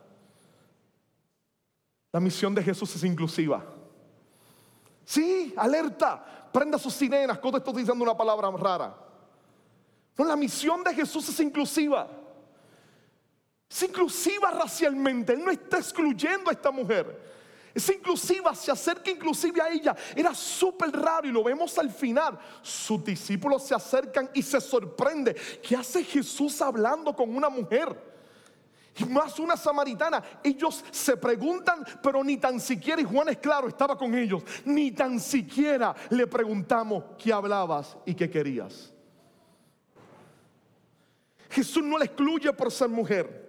[2.15, 3.61] La misión de Jesús es inclusiva.
[5.05, 8.97] Sí, alerta, prenda sus sirenas, cuando estoy utilizando una palabra rara.
[10.17, 12.09] No, la misión de Jesús es inclusiva.
[13.69, 15.33] Es inclusiva racialmente.
[15.33, 17.21] Él no está excluyendo a esta mujer.
[17.75, 19.97] Es inclusiva, se acerca inclusive a ella.
[20.15, 22.39] Era súper raro y lo vemos al final.
[22.63, 25.35] Sus discípulos se acercan y se sorprende.
[25.61, 28.14] ¿Qué hace Jesús hablando con una mujer?
[28.97, 30.23] Y más una samaritana.
[30.43, 34.93] Ellos se preguntan, pero ni tan siquiera, y Juan es claro, estaba con ellos, ni
[34.93, 38.93] tan siquiera le preguntamos qué hablabas y qué querías.
[41.51, 43.44] Jesús no le excluye por ser mujer.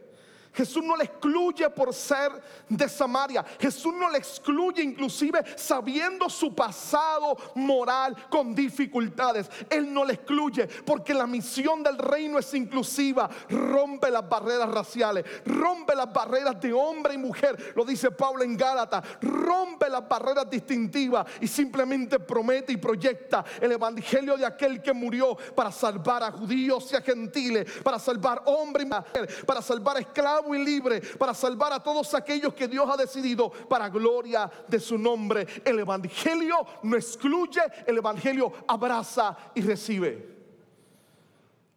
[0.55, 2.31] Jesús no le excluye por ser
[2.69, 3.43] de Samaria.
[3.59, 9.49] Jesús no le excluye inclusive sabiendo su pasado moral con dificultades.
[9.69, 13.29] Él no le excluye porque la misión del reino es inclusiva.
[13.49, 17.73] Rompe las barreras raciales, rompe las barreras de hombre y mujer.
[17.75, 19.03] Lo dice Pablo en Gálatas.
[19.21, 25.35] Rompe las barreras distintivas y simplemente promete y proyecta el evangelio de aquel que murió
[25.53, 30.44] para salvar a judíos y a gentiles, para salvar hombre y mujer, para salvar esclavos
[30.53, 34.97] y libre para salvar a todos aquellos que Dios ha decidido para gloria de su
[34.97, 35.47] nombre.
[35.63, 40.35] El Evangelio no excluye, el Evangelio abraza y recibe.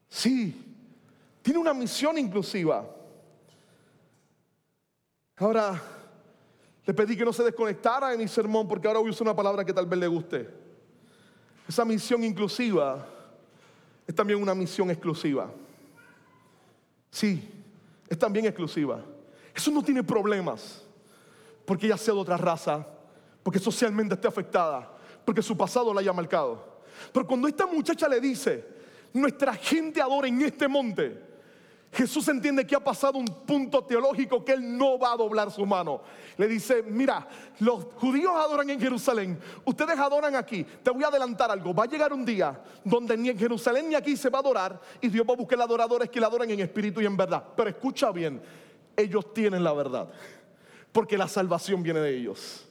[0.08, 0.76] Sí,
[1.42, 2.84] tiene una misión inclusiva.
[5.36, 5.80] Ahora,
[6.84, 9.36] le pedí que no se desconectara en mi sermón porque ahora voy a usar una
[9.36, 10.48] palabra que tal vez le guste.
[11.68, 13.06] Esa misión inclusiva
[14.06, 15.50] es también una misión exclusiva.
[17.10, 17.57] Sí,
[18.08, 19.04] es también exclusiva.
[19.54, 20.82] Eso no tiene problemas,
[21.64, 22.86] porque ella sea de otra raza,
[23.42, 24.90] porque socialmente esté afectada,
[25.24, 26.78] porque su pasado la haya marcado.
[27.12, 28.64] Pero cuando esta muchacha le dice,
[29.12, 31.27] nuestra gente adora en este monte,
[31.92, 35.64] Jesús entiende que ha pasado un punto teológico que él no va a doblar su
[35.64, 36.02] mano.
[36.36, 37.26] Le dice, mira,
[37.60, 40.64] los judíos adoran en Jerusalén, ustedes adoran aquí.
[40.64, 43.94] Te voy a adelantar algo, va a llegar un día donde ni en Jerusalén ni
[43.94, 46.60] aquí se va a adorar y Dios va a buscar adoradores que le adoran en
[46.60, 47.42] espíritu y en verdad.
[47.56, 48.40] Pero escucha bien,
[48.94, 50.08] ellos tienen la verdad,
[50.92, 52.67] porque la salvación viene de ellos.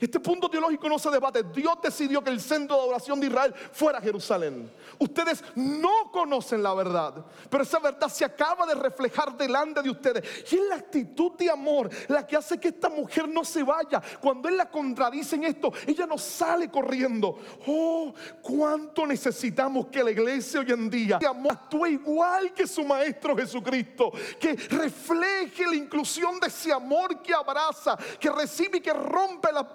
[0.00, 1.42] Este punto teológico no se debate.
[1.42, 4.70] Dios decidió que el centro de adoración de Israel fuera Jerusalén.
[4.98, 10.52] Ustedes no conocen la verdad, pero esa verdad se acaba de reflejar delante de ustedes.
[10.52, 14.02] Y es la actitud de amor la que hace que esta mujer no se vaya.
[14.20, 17.38] Cuando él la contradice en esto, ella no sale corriendo.
[17.66, 21.18] Oh, cuánto necesitamos que la iglesia hoy en día
[21.56, 27.96] actúe igual que su maestro Jesucristo, que refleje la inclusión de ese amor que abraza,
[28.20, 29.66] que recibe y que rompe las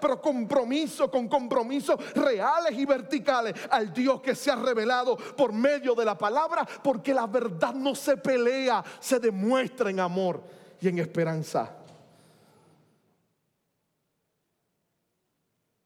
[0.00, 5.94] pero compromiso con compromisos reales y verticales al Dios que se ha revelado por medio
[5.94, 10.42] de la palabra, porque la verdad no se pelea, se demuestra en amor
[10.80, 11.76] y en esperanza.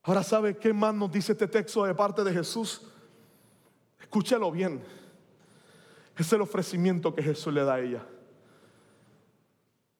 [0.02, 2.82] Ahora sabe qué más nos dice este texto de parte de Jesús.
[4.00, 4.80] Escúchelo bien.
[6.16, 8.02] Es el ofrecimiento que Jesús le da a ella.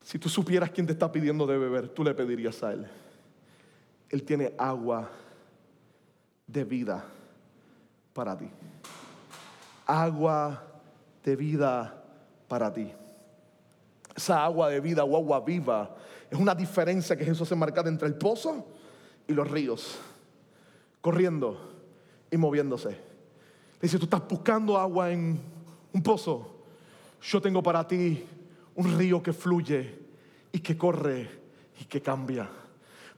[0.00, 2.86] Si tú supieras quién te está pidiendo de beber, tú le pedirías a Él.
[4.10, 5.10] Él tiene agua
[6.46, 7.04] de vida
[8.12, 8.48] para ti.
[9.86, 10.62] Agua
[11.24, 12.04] de vida
[12.48, 12.92] para ti.
[14.14, 15.96] Esa agua de vida o agua viva
[16.30, 18.66] es una diferencia que Jesús hace marcada entre el pozo
[19.28, 19.98] y los ríos,
[21.00, 21.58] corriendo
[22.30, 22.96] y moviéndose.
[23.80, 25.38] Dice, tú estás buscando agua en
[25.92, 26.64] un pozo.
[27.22, 28.24] Yo tengo para ti
[28.74, 29.98] un río que fluye
[30.52, 31.28] y que corre
[31.80, 32.48] y que cambia.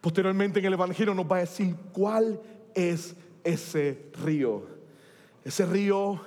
[0.01, 2.41] Posteriormente en el Evangelio nos va a decir cuál
[2.75, 4.63] es ese río.
[5.45, 6.21] Ese río,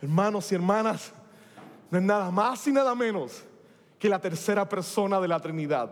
[0.00, 1.12] hermanos y hermanas,
[1.90, 3.44] no es nada más y nada menos
[3.98, 5.90] que la tercera persona de la Trinidad,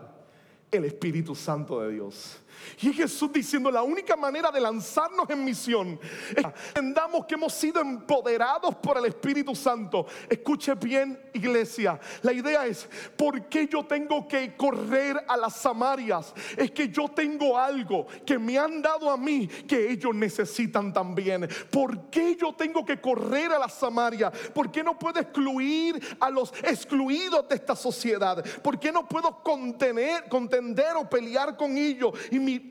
[0.71, 2.39] el Espíritu Santo de Dios.
[2.81, 5.99] Y Jesús diciendo, la única manera de lanzarnos en misión
[6.35, 10.05] es que entendamos que hemos sido empoderados por el Espíritu Santo.
[10.29, 11.99] Escuche bien, iglesia.
[12.21, 16.33] La idea es, ¿por qué yo tengo que correr a las Samarias?
[16.57, 21.47] Es que yo tengo algo que me han dado a mí que ellos necesitan también.
[21.69, 24.31] ¿Por qué yo tengo que correr a las Samarias?
[24.53, 28.43] ¿Por qué no puedo excluir a los excluidos de esta sociedad?
[28.61, 32.13] ¿Por qué no puedo contener, contender o pelear con ellos?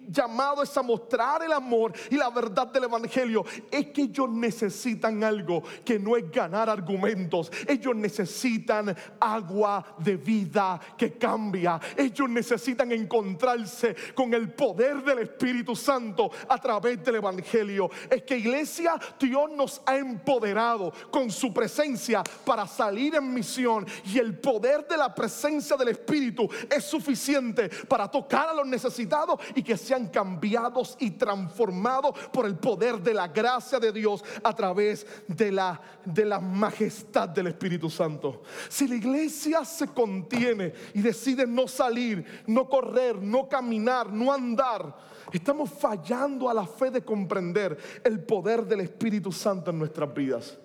[0.08, 3.44] Llamado es a mostrar el amor y la verdad del Evangelio.
[3.70, 7.50] Es que ellos necesitan algo que no es ganar argumentos.
[7.66, 11.80] Ellos necesitan agua de vida que cambia.
[11.96, 17.90] Ellos necesitan encontrarse con el poder del Espíritu Santo a través del Evangelio.
[18.08, 23.86] Es que iglesia, Dios nos ha empoderado con su presencia para salir en misión.
[24.04, 29.40] Y el poder de la presencia del Espíritu es suficiente para tocar a los necesitados
[29.62, 35.06] que sean cambiados y transformados por el poder de la gracia de Dios a través
[35.26, 38.42] de la, de la majestad del Espíritu Santo.
[38.68, 44.96] Si la iglesia se contiene y decide no salir, no correr, no caminar, no andar,
[45.32, 50.58] estamos fallando a la fe de comprender el poder del Espíritu Santo en nuestras vidas.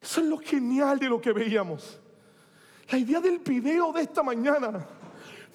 [0.00, 2.00] Eso es lo genial de lo que veíamos.
[2.90, 4.86] La idea del video de esta mañana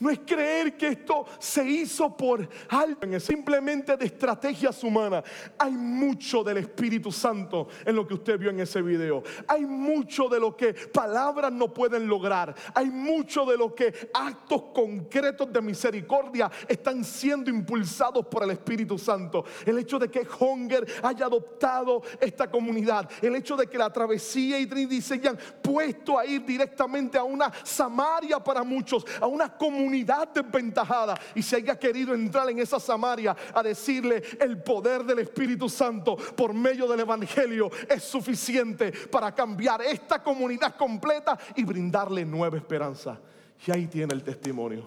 [0.01, 5.23] no es creer que esto se hizo por algo, simplemente de estrategias humanas.
[5.57, 9.23] Hay mucho del Espíritu Santo en lo que usted vio en ese video.
[9.47, 12.53] Hay mucho de lo que palabras no pueden lograr.
[12.73, 18.97] Hay mucho de lo que actos concretos de misericordia están siendo impulsados por el Espíritu
[18.97, 19.45] Santo.
[19.65, 24.59] El hecho de que Hunger haya adoptado esta comunidad, el hecho de que la travesía
[24.59, 29.55] y Trinity se hayan puesto a ir directamente a una Samaria para muchos, a una
[29.91, 35.19] comunidad desventajada y se haya querido entrar en esa Samaria a decirle el poder del
[35.19, 42.23] Espíritu Santo por medio del Evangelio es suficiente para cambiar esta comunidad completa y brindarle
[42.23, 43.19] nueva esperanza.
[43.67, 44.85] Y ahí tiene el testimonio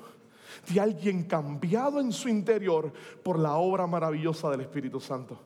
[0.73, 2.91] de alguien cambiado en su interior
[3.23, 5.39] por la obra maravillosa del Espíritu Santo.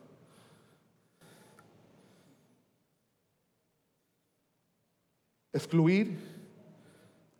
[5.51, 6.17] Excluir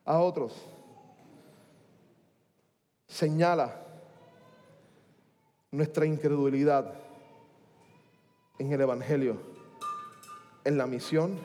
[0.04, 0.54] a otros
[3.10, 3.76] señala
[5.72, 6.94] nuestra incredulidad
[8.60, 9.38] en el Evangelio,
[10.64, 11.38] en la misión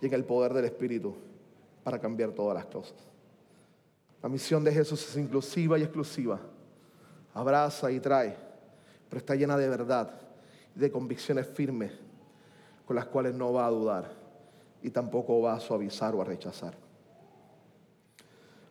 [0.00, 1.16] y en el poder del Espíritu
[1.82, 2.96] para cambiar todas las cosas.
[4.22, 6.38] La misión de Jesús es inclusiva y exclusiva.
[7.32, 8.36] Abraza y trae,
[9.08, 10.12] pero está llena de verdad
[10.76, 11.92] y de convicciones firmes
[12.84, 14.12] con las cuales no va a dudar
[14.82, 16.74] y tampoco va a suavizar o a rechazar.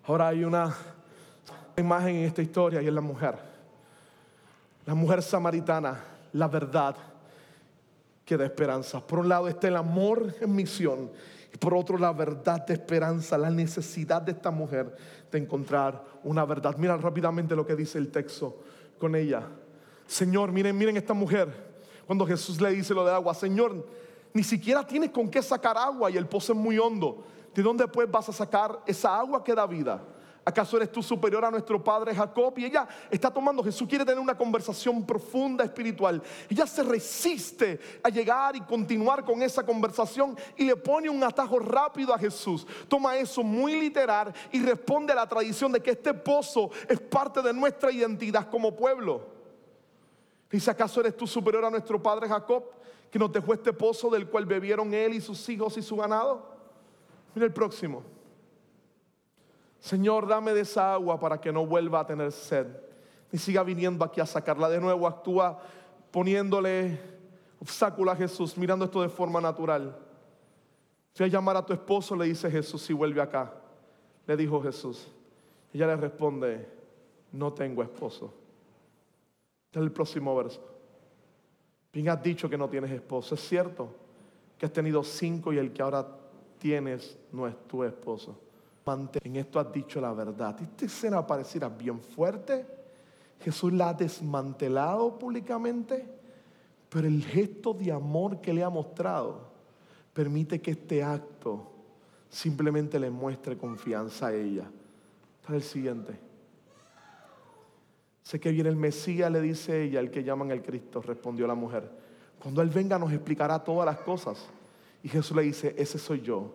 [0.04, 0.76] Ahora hay una
[1.80, 3.36] imagen en esta historia y es la mujer.
[4.86, 6.00] La mujer samaritana,
[6.34, 6.96] la verdad
[8.26, 9.00] que da esperanza.
[9.00, 11.10] Por un lado está el amor en misión
[11.54, 14.96] y por otro la verdad de esperanza, la necesidad de esta mujer
[15.32, 16.76] de encontrar una verdad.
[16.78, 18.58] Mira rápidamente lo que dice el texto
[19.00, 19.44] con ella.
[20.08, 21.70] Señor, miren, miren esta mujer.
[22.06, 23.86] Cuando Jesús le dice lo de agua, Señor,
[24.34, 27.24] ni siquiera tienes con qué sacar agua y el pozo es muy hondo.
[27.54, 30.02] ¿De dónde pues vas a sacar esa agua que da vida?
[30.50, 32.58] ¿Acaso eres tú superior a nuestro padre Jacob?
[32.58, 36.24] Y ella está tomando, Jesús quiere tener una conversación profunda espiritual.
[36.50, 41.60] Ella se resiste a llegar y continuar con esa conversación y le pone un atajo
[41.60, 42.66] rápido a Jesús.
[42.88, 47.44] Toma eso muy literal y responde a la tradición de que este pozo es parte
[47.44, 49.28] de nuestra identidad como pueblo.
[50.50, 52.64] Dice, ¿acaso eres tú superior a nuestro padre Jacob,
[53.12, 56.44] que nos dejó este pozo del cual bebieron él y sus hijos y su ganado?
[57.36, 58.02] Mira el próximo.
[59.80, 62.68] Señor, dame de esa agua para que no vuelva a tener sed.
[63.32, 65.08] Ni siga viniendo aquí a sacarla de nuevo.
[65.08, 65.62] Actúa
[66.12, 67.00] poniéndole
[67.60, 69.98] obstáculo a Jesús, mirando esto de forma natural.
[71.14, 73.54] Si a llamar a tu esposo, le dice Jesús, si vuelve acá.
[74.28, 75.08] Le dijo Jesús.
[75.74, 76.68] Ella le responde,
[77.32, 78.34] no tengo esposo.
[79.66, 80.62] Este es el próximo verso.
[81.94, 83.36] Bien has dicho que no tienes esposo.
[83.36, 83.96] Es cierto
[84.58, 86.06] que has tenido cinco y el que ahora
[86.58, 88.49] tienes no es tu esposo
[89.24, 90.60] en esto has dicho la verdad.
[90.62, 92.66] Esta escena pareciera bien fuerte.
[93.42, 96.06] Jesús la ha desmantelado públicamente,
[96.90, 99.50] pero el gesto de amor que le ha mostrado
[100.14, 101.72] permite que este acto
[102.30, 104.70] simplemente le muestre confianza a ella.
[105.42, 106.20] Está el siguiente.
[108.24, 111.56] Sé que viene el Mesías, le dice ella, el que llaman el Cristo, respondió la
[111.56, 111.90] mujer.
[112.42, 114.48] Cuando Él venga nos explicará todas las cosas.
[115.02, 116.54] Y Jesús le dice, ese soy yo,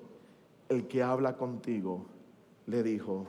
[0.68, 2.13] el que habla contigo
[2.66, 3.26] le dijo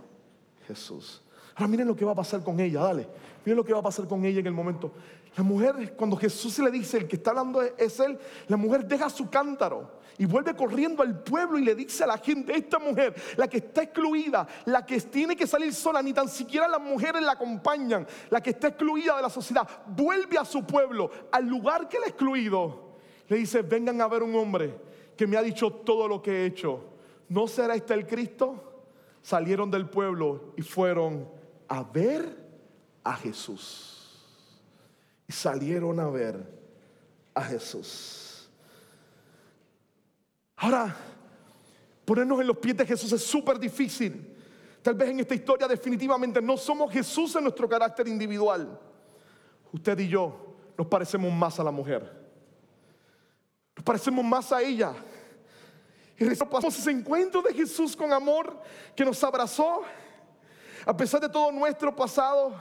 [0.67, 1.21] Jesús.
[1.55, 3.07] Ahora miren lo que va a pasar con ella, dale.
[3.45, 4.91] Miren lo que va a pasar con ella en el momento.
[5.37, 8.17] La mujer, cuando Jesús le dice, el que está hablando es él,
[8.47, 12.17] la mujer deja su cántaro y vuelve corriendo al pueblo y le dice a la
[12.17, 16.29] gente, esta mujer, la que está excluida, la que tiene que salir sola, ni tan
[16.29, 20.65] siquiera las mujeres la acompañan, la que está excluida de la sociedad, vuelve a su
[20.65, 22.95] pueblo, al lugar que le ha excluido.
[23.27, 24.73] Le dice, vengan a ver un hombre
[25.17, 26.81] que me ha dicho todo lo que he hecho.
[27.27, 28.74] ¿No será este el Cristo?
[29.25, 31.27] Salieron del pueblo y fueron
[31.67, 32.37] a ver
[33.03, 34.23] a Jesús.
[35.27, 36.47] Y salieron a ver
[37.33, 38.47] a Jesús.
[40.57, 40.95] Ahora,
[42.05, 44.31] ponernos en los pies de Jesús es súper difícil.
[44.83, 48.79] Tal vez en esta historia definitivamente no somos Jesús en nuestro carácter individual.
[49.71, 52.27] Usted y yo nos parecemos más a la mujer.
[53.75, 54.93] Nos parecemos más a ella.
[56.17, 58.61] Y pasamos ese encuentro de Jesús con amor
[58.95, 59.83] que nos abrazó
[60.85, 62.53] a pesar de todo nuestro pasado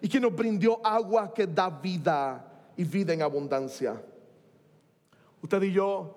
[0.00, 2.44] y que nos brindó agua que da vida
[2.76, 4.00] y vida en abundancia.
[5.42, 6.16] Usted y yo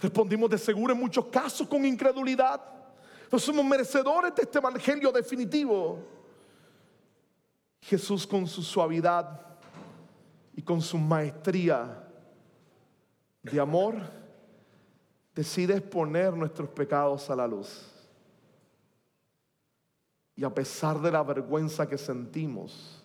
[0.00, 2.60] respondimos de seguro en muchos casos con incredulidad.
[3.30, 5.98] No somos merecedores de este evangelio definitivo.
[7.80, 9.40] Jesús con su suavidad
[10.54, 12.04] y con su maestría
[13.42, 14.17] de amor
[15.38, 17.86] decide exponer nuestros pecados a la luz.
[20.34, 23.04] Y a pesar de la vergüenza que sentimos,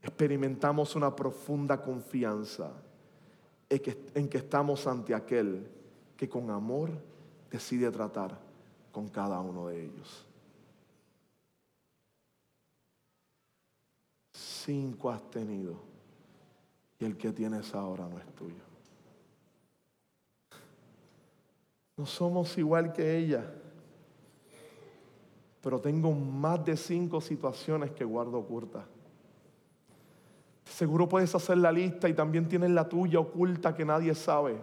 [0.00, 2.72] experimentamos una profunda confianza
[3.68, 5.68] en que, en que estamos ante aquel
[6.16, 6.90] que con amor
[7.50, 8.38] decide tratar
[8.90, 10.24] con cada uno de ellos.
[14.32, 15.74] Cinco has tenido
[16.98, 18.75] y el que tienes ahora no es tuyo.
[21.96, 23.44] No somos igual que ella,
[25.62, 28.84] pero tengo más de cinco situaciones que guardo ocultas.
[30.64, 34.60] Seguro puedes hacer la lista y también tienes la tuya oculta que nadie sabe.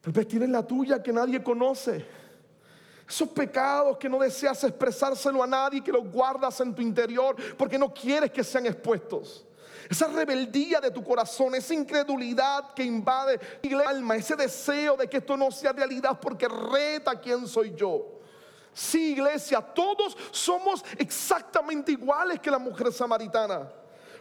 [0.00, 2.04] Tal vez tienes la tuya que nadie conoce.
[3.08, 7.78] Esos pecados que no deseas expresárselo a nadie, que los guardas en tu interior porque
[7.78, 9.46] no quieres que sean expuestos.
[9.90, 15.16] Esa rebeldía de tu corazón, esa incredulidad que invade el alma, ese deseo de que
[15.16, 18.20] esto no sea realidad porque reta quién soy yo.
[18.72, 23.68] Sí, iglesia, todos somos exactamente iguales que la mujer samaritana.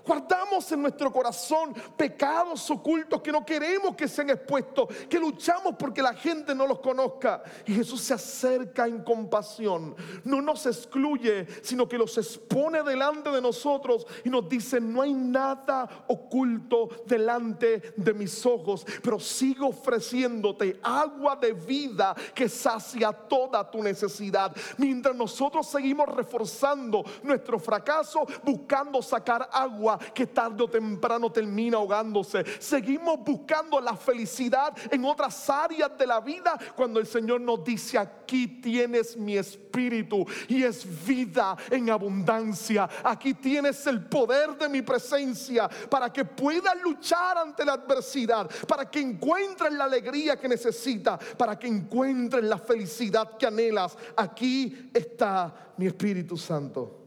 [0.06, 6.02] Guardamos en nuestro corazón pecados ocultos que no queremos que sean expuestos, que luchamos porque
[6.02, 7.44] la gente no los conozca.
[7.66, 13.42] Y Jesús se acerca en compasión, no nos excluye, sino que los expone delante de
[13.42, 20.80] nosotros y nos dice, no hay nada oculto delante de mis ojos, pero sigo ofreciéndote
[20.84, 24.56] agua de vida que sacia toda tu necesidad.
[24.78, 32.44] Mientras nosotros seguimos reforzando nuestro fracaso, buscando sacar agua que tarde o temprano termina ahogándose.
[32.60, 37.98] Seguimos buscando la felicidad en otras áreas de la vida cuando el Señor nos dice,
[37.98, 42.90] aquí tienes mi espíritu y es vida en abundancia.
[43.04, 48.90] Aquí tienes el poder de mi presencia para que puedas luchar ante la adversidad, para
[48.90, 53.98] que encuentres la alegría que necesitas, para que encuentres la felicidad que anhelas.
[54.16, 56.99] Aquí está mi Espíritu Santo.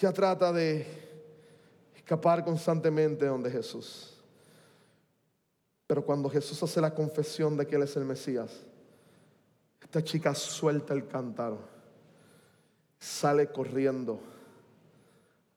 [0.00, 0.86] Ya trata de
[1.96, 4.14] escapar constantemente donde Jesús.
[5.88, 8.64] Pero cuando Jesús hace la confesión de que Él es el Mesías,
[9.80, 11.58] esta chica suelta el cántaro,
[13.00, 14.20] sale corriendo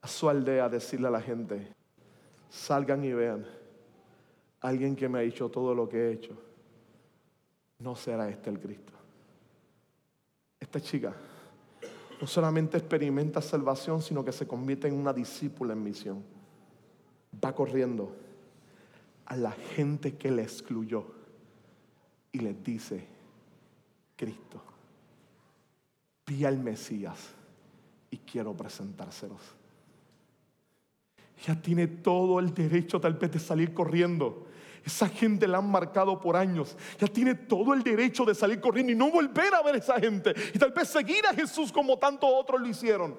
[0.02, 1.76] a su aldea a decirle a la gente,
[2.50, 3.46] salgan y vean,
[4.62, 6.36] alguien que me ha hecho todo lo que he hecho,
[7.78, 8.94] no será este el Cristo.
[10.60, 11.14] Esta chica
[12.22, 16.24] no solamente experimenta salvación, sino que se convierte en una discípula en misión.
[17.44, 18.16] Va corriendo
[19.26, 21.04] a la gente que le excluyó
[22.32, 23.08] y les dice,
[24.16, 24.62] Cristo,
[26.28, 27.32] vi al Mesías
[28.12, 29.42] y quiero presentárselos.
[31.48, 34.46] Ya tiene todo el derecho tal vez de salir corriendo
[34.84, 36.76] esa gente la han marcado por años.
[37.00, 40.00] Ya tiene todo el derecho de salir corriendo y no volver a ver a esa
[40.00, 40.34] gente.
[40.54, 43.16] Y tal vez seguir a Jesús como tantos otros lo hicieron.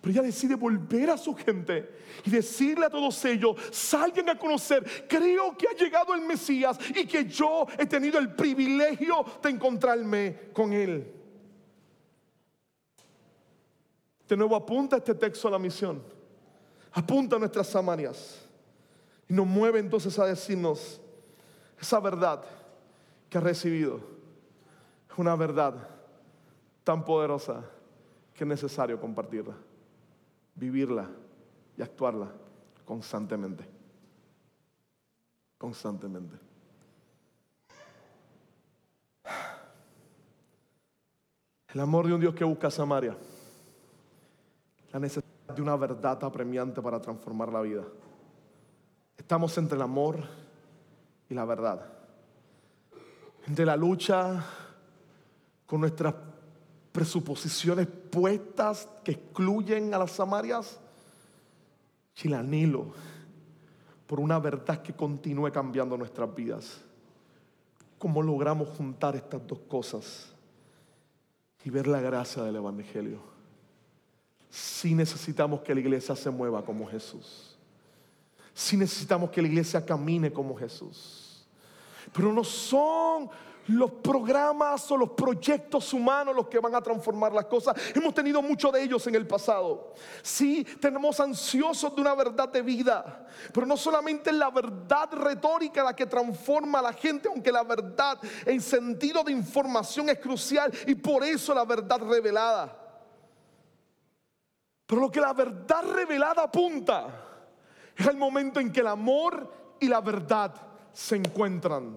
[0.00, 1.90] Pero ella decide volver a su gente
[2.24, 7.06] y decirle a todos ellos, salgan a conocer, creo que ha llegado el Mesías y
[7.06, 11.14] que yo he tenido el privilegio de encontrarme con él.
[14.26, 16.02] De nuevo apunta este texto a la misión,
[16.92, 18.49] apunta a nuestras Samarias.
[19.30, 21.00] Y nos mueve entonces a decirnos,
[21.80, 22.42] esa verdad
[23.28, 24.00] que ha recibido
[25.08, 25.88] es una verdad
[26.82, 27.64] tan poderosa
[28.34, 29.54] que es necesario compartirla,
[30.56, 31.08] vivirla
[31.76, 32.28] y actuarla
[32.84, 33.64] constantemente.
[35.58, 36.36] Constantemente.
[41.72, 43.16] El amor de un Dios que busca a Samaria.
[44.90, 47.84] La necesidad de una verdad apremiante para transformar la vida.
[49.20, 50.24] Estamos entre el amor
[51.28, 51.86] y la verdad.
[53.46, 54.42] Entre la lucha
[55.66, 56.14] con nuestras
[56.90, 60.80] presuposiciones puestas que excluyen a las samarias
[62.22, 62.86] y el anhelo
[64.06, 66.80] por una verdad que continúe cambiando nuestras vidas.
[67.98, 70.32] ¿Cómo logramos juntar estas dos cosas
[71.62, 73.20] y ver la gracia del Evangelio?
[74.48, 77.49] Si necesitamos que la iglesia se mueva como Jesús
[78.60, 81.46] si necesitamos que la iglesia camine como Jesús.
[82.12, 83.30] Pero no son
[83.68, 87.74] los programas o los proyectos humanos los que van a transformar las cosas.
[87.94, 89.94] Hemos tenido muchos de ellos en el pasado.
[90.20, 95.96] Sí, tenemos ansiosos de una verdad de vida, pero no solamente la verdad retórica la
[95.96, 100.96] que transforma a la gente, aunque la verdad en sentido de información es crucial y
[100.96, 102.76] por eso la verdad revelada.
[104.84, 107.28] Pero lo que la verdad revelada apunta
[108.00, 110.54] es el momento en que el amor y la verdad
[110.92, 111.96] se encuentran.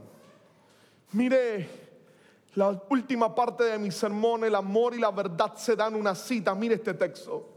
[1.12, 1.84] Mire,
[2.56, 6.54] La última parte de mi sermón, el amor y la verdad se dan una cita.
[6.54, 7.50] Mire este texto.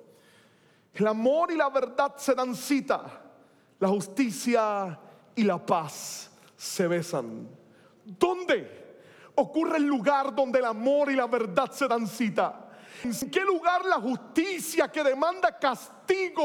[0.95, 3.05] El amor y la verdad se dan cita.
[3.79, 4.99] La justicia
[5.35, 7.47] y la paz se besan.
[8.05, 8.87] ¿Dónde
[9.35, 12.71] ocurre el lugar donde el amor y la verdad se dan cita?
[13.05, 15.96] ¿En qué lugar la justicia que demanda castigo?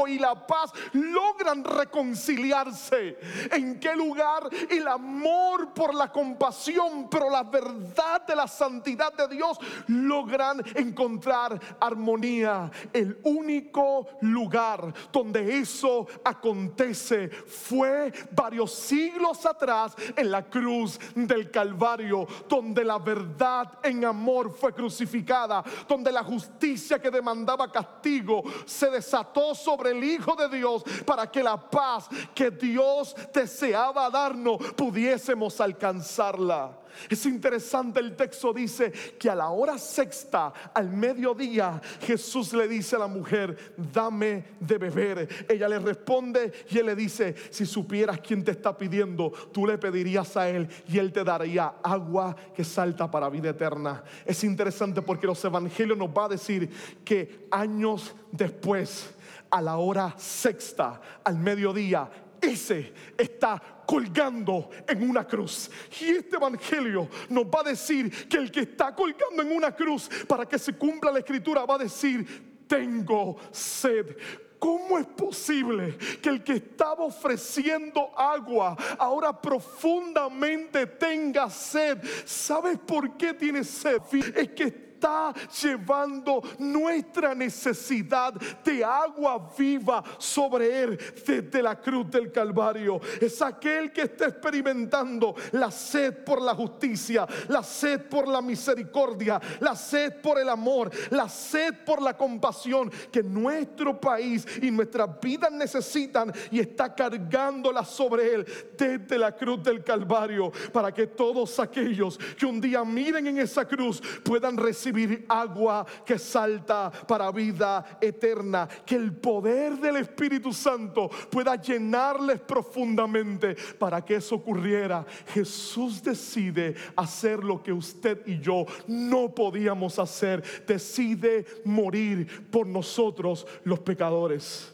[0.06, 3.18] Y la paz logran reconciliarse.
[3.50, 9.28] ¿En qué lugar el amor por la compasión, pero la verdad de la santidad de
[9.28, 9.58] Dios
[9.88, 12.70] logran encontrar armonía?
[12.92, 22.26] El único lugar donde eso acontece fue varios siglos atrás en la cruz del Calvario,
[22.48, 29.51] donde la verdad en amor fue crucificada, donde la justicia que demandaba castigo se desató
[29.54, 36.82] sobre el Hijo de Dios para que la paz que Dios deseaba darnos pudiésemos alcanzarla.
[37.08, 42.96] Es interesante, el texto dice que a la hora sexta, al mediodía, Jesús le dice
[42.96, 45.46] a la mujer, dame de beber.
[45.48, 49.78] Ella le responde y él le dice, si supieras quién te está pidiendo, tú le
[49.78, 54.02] pedirías a él y él te daría agua que salta para vida eterna.
[54.24, 56.70] Es interesante porque los evangelios nos va a decir
[57.04, 59.14] que años después,
[59.52, 65.70] a la hora sexta, al mediodía, ese está colgando en una cruz.
[66.00, 70.08] Y este evangelio nos va a decir que el que está colgando en una cruz,
[70.26, 74.16] para que se cumpla la escritura, va a decir, tengo sed.
[74.58, 81.98] ¿Cómo es posible que el que estaba ofreciendo agua ahora profundamente tenga sed?
[82.24, 84.00] ¿Sabes por qué tiene sed?
[84.34, 88.34] Es que está llevando nuestra necesidad
[88.64, 93.00] de agua viva sobre Él desde la cruz del Calvario.
[93.20, 99.40] Es aquel que está experimentando la sed por la justicia, la sed por la misericordia,
[99.58, 105.20] la sed por el amor, la sed por la compasión que nuestro país y nuestras
[105.20, 108.46] vidas necesitan y está cargándola sobre Él
[108.78, 113.66] desde la cruz del Calvario para que todos aquellos que un día miren en esa
[113.66, 114.91] cruz puedan recibir
[115.28, 118.68] agua que salta para vida eterna.
[118.84, 125.04] Que el poder del Espíritu Santo pueda llenarles profundamente para que eso ocurriera.
[125.28, 130.42] Jesús decide hacer lo que usted y yo no podíamos hacer.
[130.66, 134.71] Decide morir por nosotros los pecadores.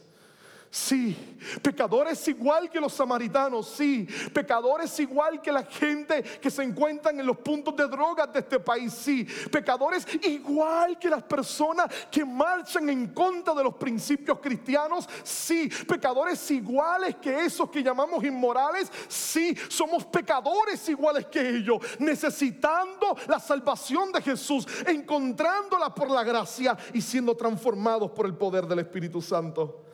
[0.78, 1.16] Sí,
[1.60, 7.26] pecadores igual que los samaritanos, sí, pecadores igual que la gente que se encuentran en
[7.26, 12.88] los puntos de drogas de este país, sí, pecadores igual que las personas que marchan
[12.90, 19.56] en contra de los principios cristianos, sí, pecadores iguales que esos que llamamos inmorales, sí,
[19.68, 27.00] somos pecadores iguales que ellos, necesitando la salvación de Jesús, encontrándola por la gracia y
[27.00, 29.87] siendo transformados por el poder del Espíritu Santo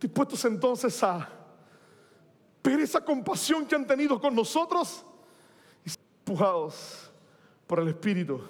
[0.00, 1.28] dispuestos entonces a
[2.62, 5.04] ver esa compasión que han tenido con nosotros
[5.84, 5.90] y
[6.20, 7.10] empujados
[7.66, 8.40] por el Espíritu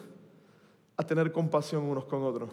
[0.96, 2.50] a tener compasión unos con otros.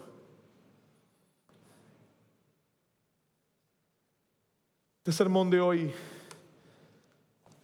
[4.98, 5.92] Este sermón de hoy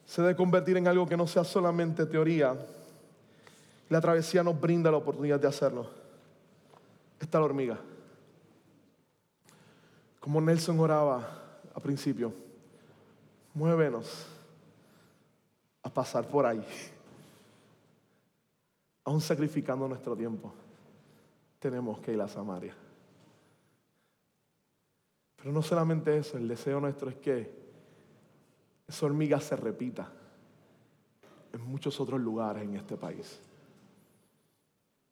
[0.06, 2.56] se debe convertir en algo que no sea solamente teoría.
[3.88, 5.90] La travesía nos brinda la oportunidad de hacerlo.
[7.20, 7.78] Está la hormiga.
[10.24, 12.32] Como Nelson oraba al principio,
[13.52, 14.26] muévenos
[15.82, 16.64] a pasar por ahí,
[19.04, 20.50] aún sacrificando nuestro tiempo.
[21.58, 22.74] Tenemos que ir a Samaria.
[25.36, 27.54] Pero no solamente eso, el deseo nuestro es que
[28.88, 30.10] esa hormiga se repita
[31.52, 33.40] en muchos otros lugares en este país.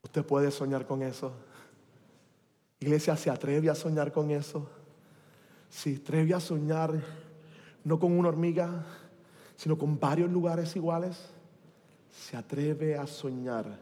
[0.02, 1.34] ¿Usted puede soñar con eso?
[2.80, 4.66] Iglesia, ¿se atreve a soñar con eso?
[5.72, 7.02] Se atreve a soñar
[7.82, 8.84] no con una hormiga,
[9.56, 11.18] sino con varios lugares iguales,
[12.10, 13.80] se atreve a soñar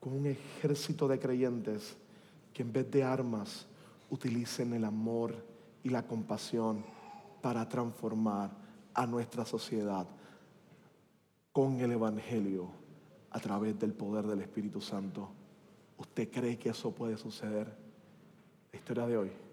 [0.00, 1.96] con un ejército de creyentes
[2.52, 3.66] que en vez de armas
[4.10, 5.32] utilicen el amor
[5.84, 6.84] y la compasión
[7.40, 8.50] para transformar
[8.92, 10.08] a nuestra sociedad
[11.52, 12.68] con el Evangelio
[13.30, 15.30] a través del poder del Espíritu Santo.
[15.98, 17.72] ¿Usted cree que eso puede suceder?
[18.72, 19.45] La historia de hoy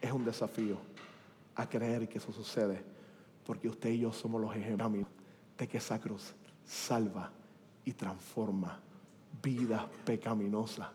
[0.00, 0.78] es un desafío
[1.54, 2.82] a creer que eso sucede,
[3.44, 5.06] porque usted y yo somos los ejemplos
[5.56, 6.34] de que esa cruz
[6.64, 7.30] salva
[7.84, 8.80] y transforma
[9.42, 10.88] vidas pecaminosas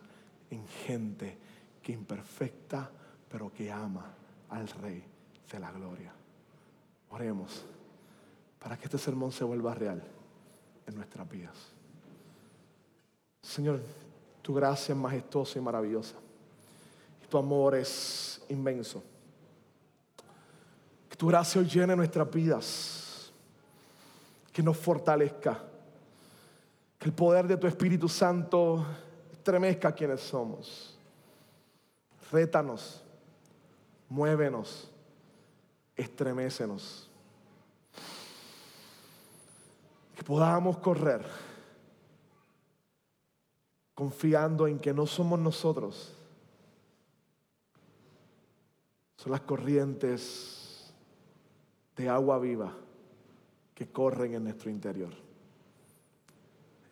[0.49, 1.37] en gente
[1.81, 2.91] que imperfecta,
[3.29, 4.13] pero que ama
[4.49, 5.03] al Rey
[5.51, 6.13] de la Gloria.
[7.09, 7.65] Oremos
[8.59, 10.03] para que este sermón se vuelva real
[10.85, 11.55] en nuestras vidas.
[13.41, 13.81] Señor,
[14.41, 16.15] tu gracia es majestuosa y maravillosa.
[17.31, 19.01] Tu amor es inmenso.
[21.07, 23.31] Que tu gracia llene nuestras vidas.
[24.51, 25.63] Que nos fortalezca.
[26.99, 28.85] Que el poder de tu Espíritu Santo
[29.31, 30.99] estremezca quienes somos.
[32.33, 33.01] Rétanos.
[34.09, 34.91] Muévenos.
[35.95, 37.09] Estremecenos.
[40.17, 41.25] Que podamos correr
[43.95, 46.13] confiando en que no somos nosotros,
[49.21, 50.91] son las corrientes
[51.95, 52.75] de agua viva
[53.75, 55.13] que corren en nuestro interior.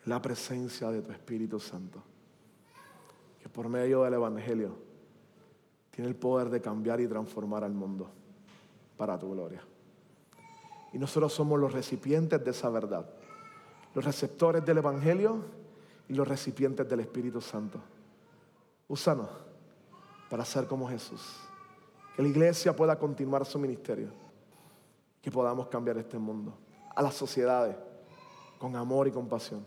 [0.06, 2.04] La presencia de tu Espíritu Santo,
[3.42, 4.76] que por medio del Evangelio
[5.90, 8.12] tiene el poder de cambiar y transformar al mundo
[8.96, 9.64] para tu gloria.
[10.94, 13.10] Y nosotros somos los recipientes de esa verdad,
[13.96, 15.46] los receptores del Evangelio
[16.08, 17.82] y los recipientes del Espíritu Santo.
[18.88, 19.30] Úsanos
[20.30, 21.49] para ser como Jesús.
[22.20, 24.10] Que la iglesia pueda continuar su ministerio.
[25.22, 26.54] Que podamos cambiar este mundo.
[26.94, 27.78] A las sociedades
[28.58, 29.66] con amor y compasión.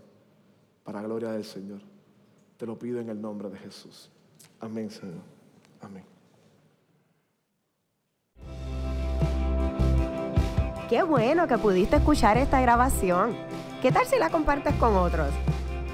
[0.84, 1.80] Para la gloria del Señor.
[2.58, 4.10] Te lo pido en el nombre de Jesús.
[4.60, 5.22] Amén, Señor.
[5.80, 6.04] Amén.
[10.90, 13.34] Qué bueno que pudiste escuchar esta grabación.
[13.80, 15.30] ¿Qué tal si la compartes con otros?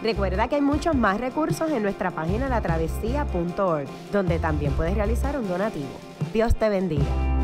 [0.03, 5.47] Recuerda que hay muchos más recursos en nuestra página latravesía.org, donde también puedes realizar un
[5.47, 6.08] donativo.
[6.33, 7.38] Dios te bendiga.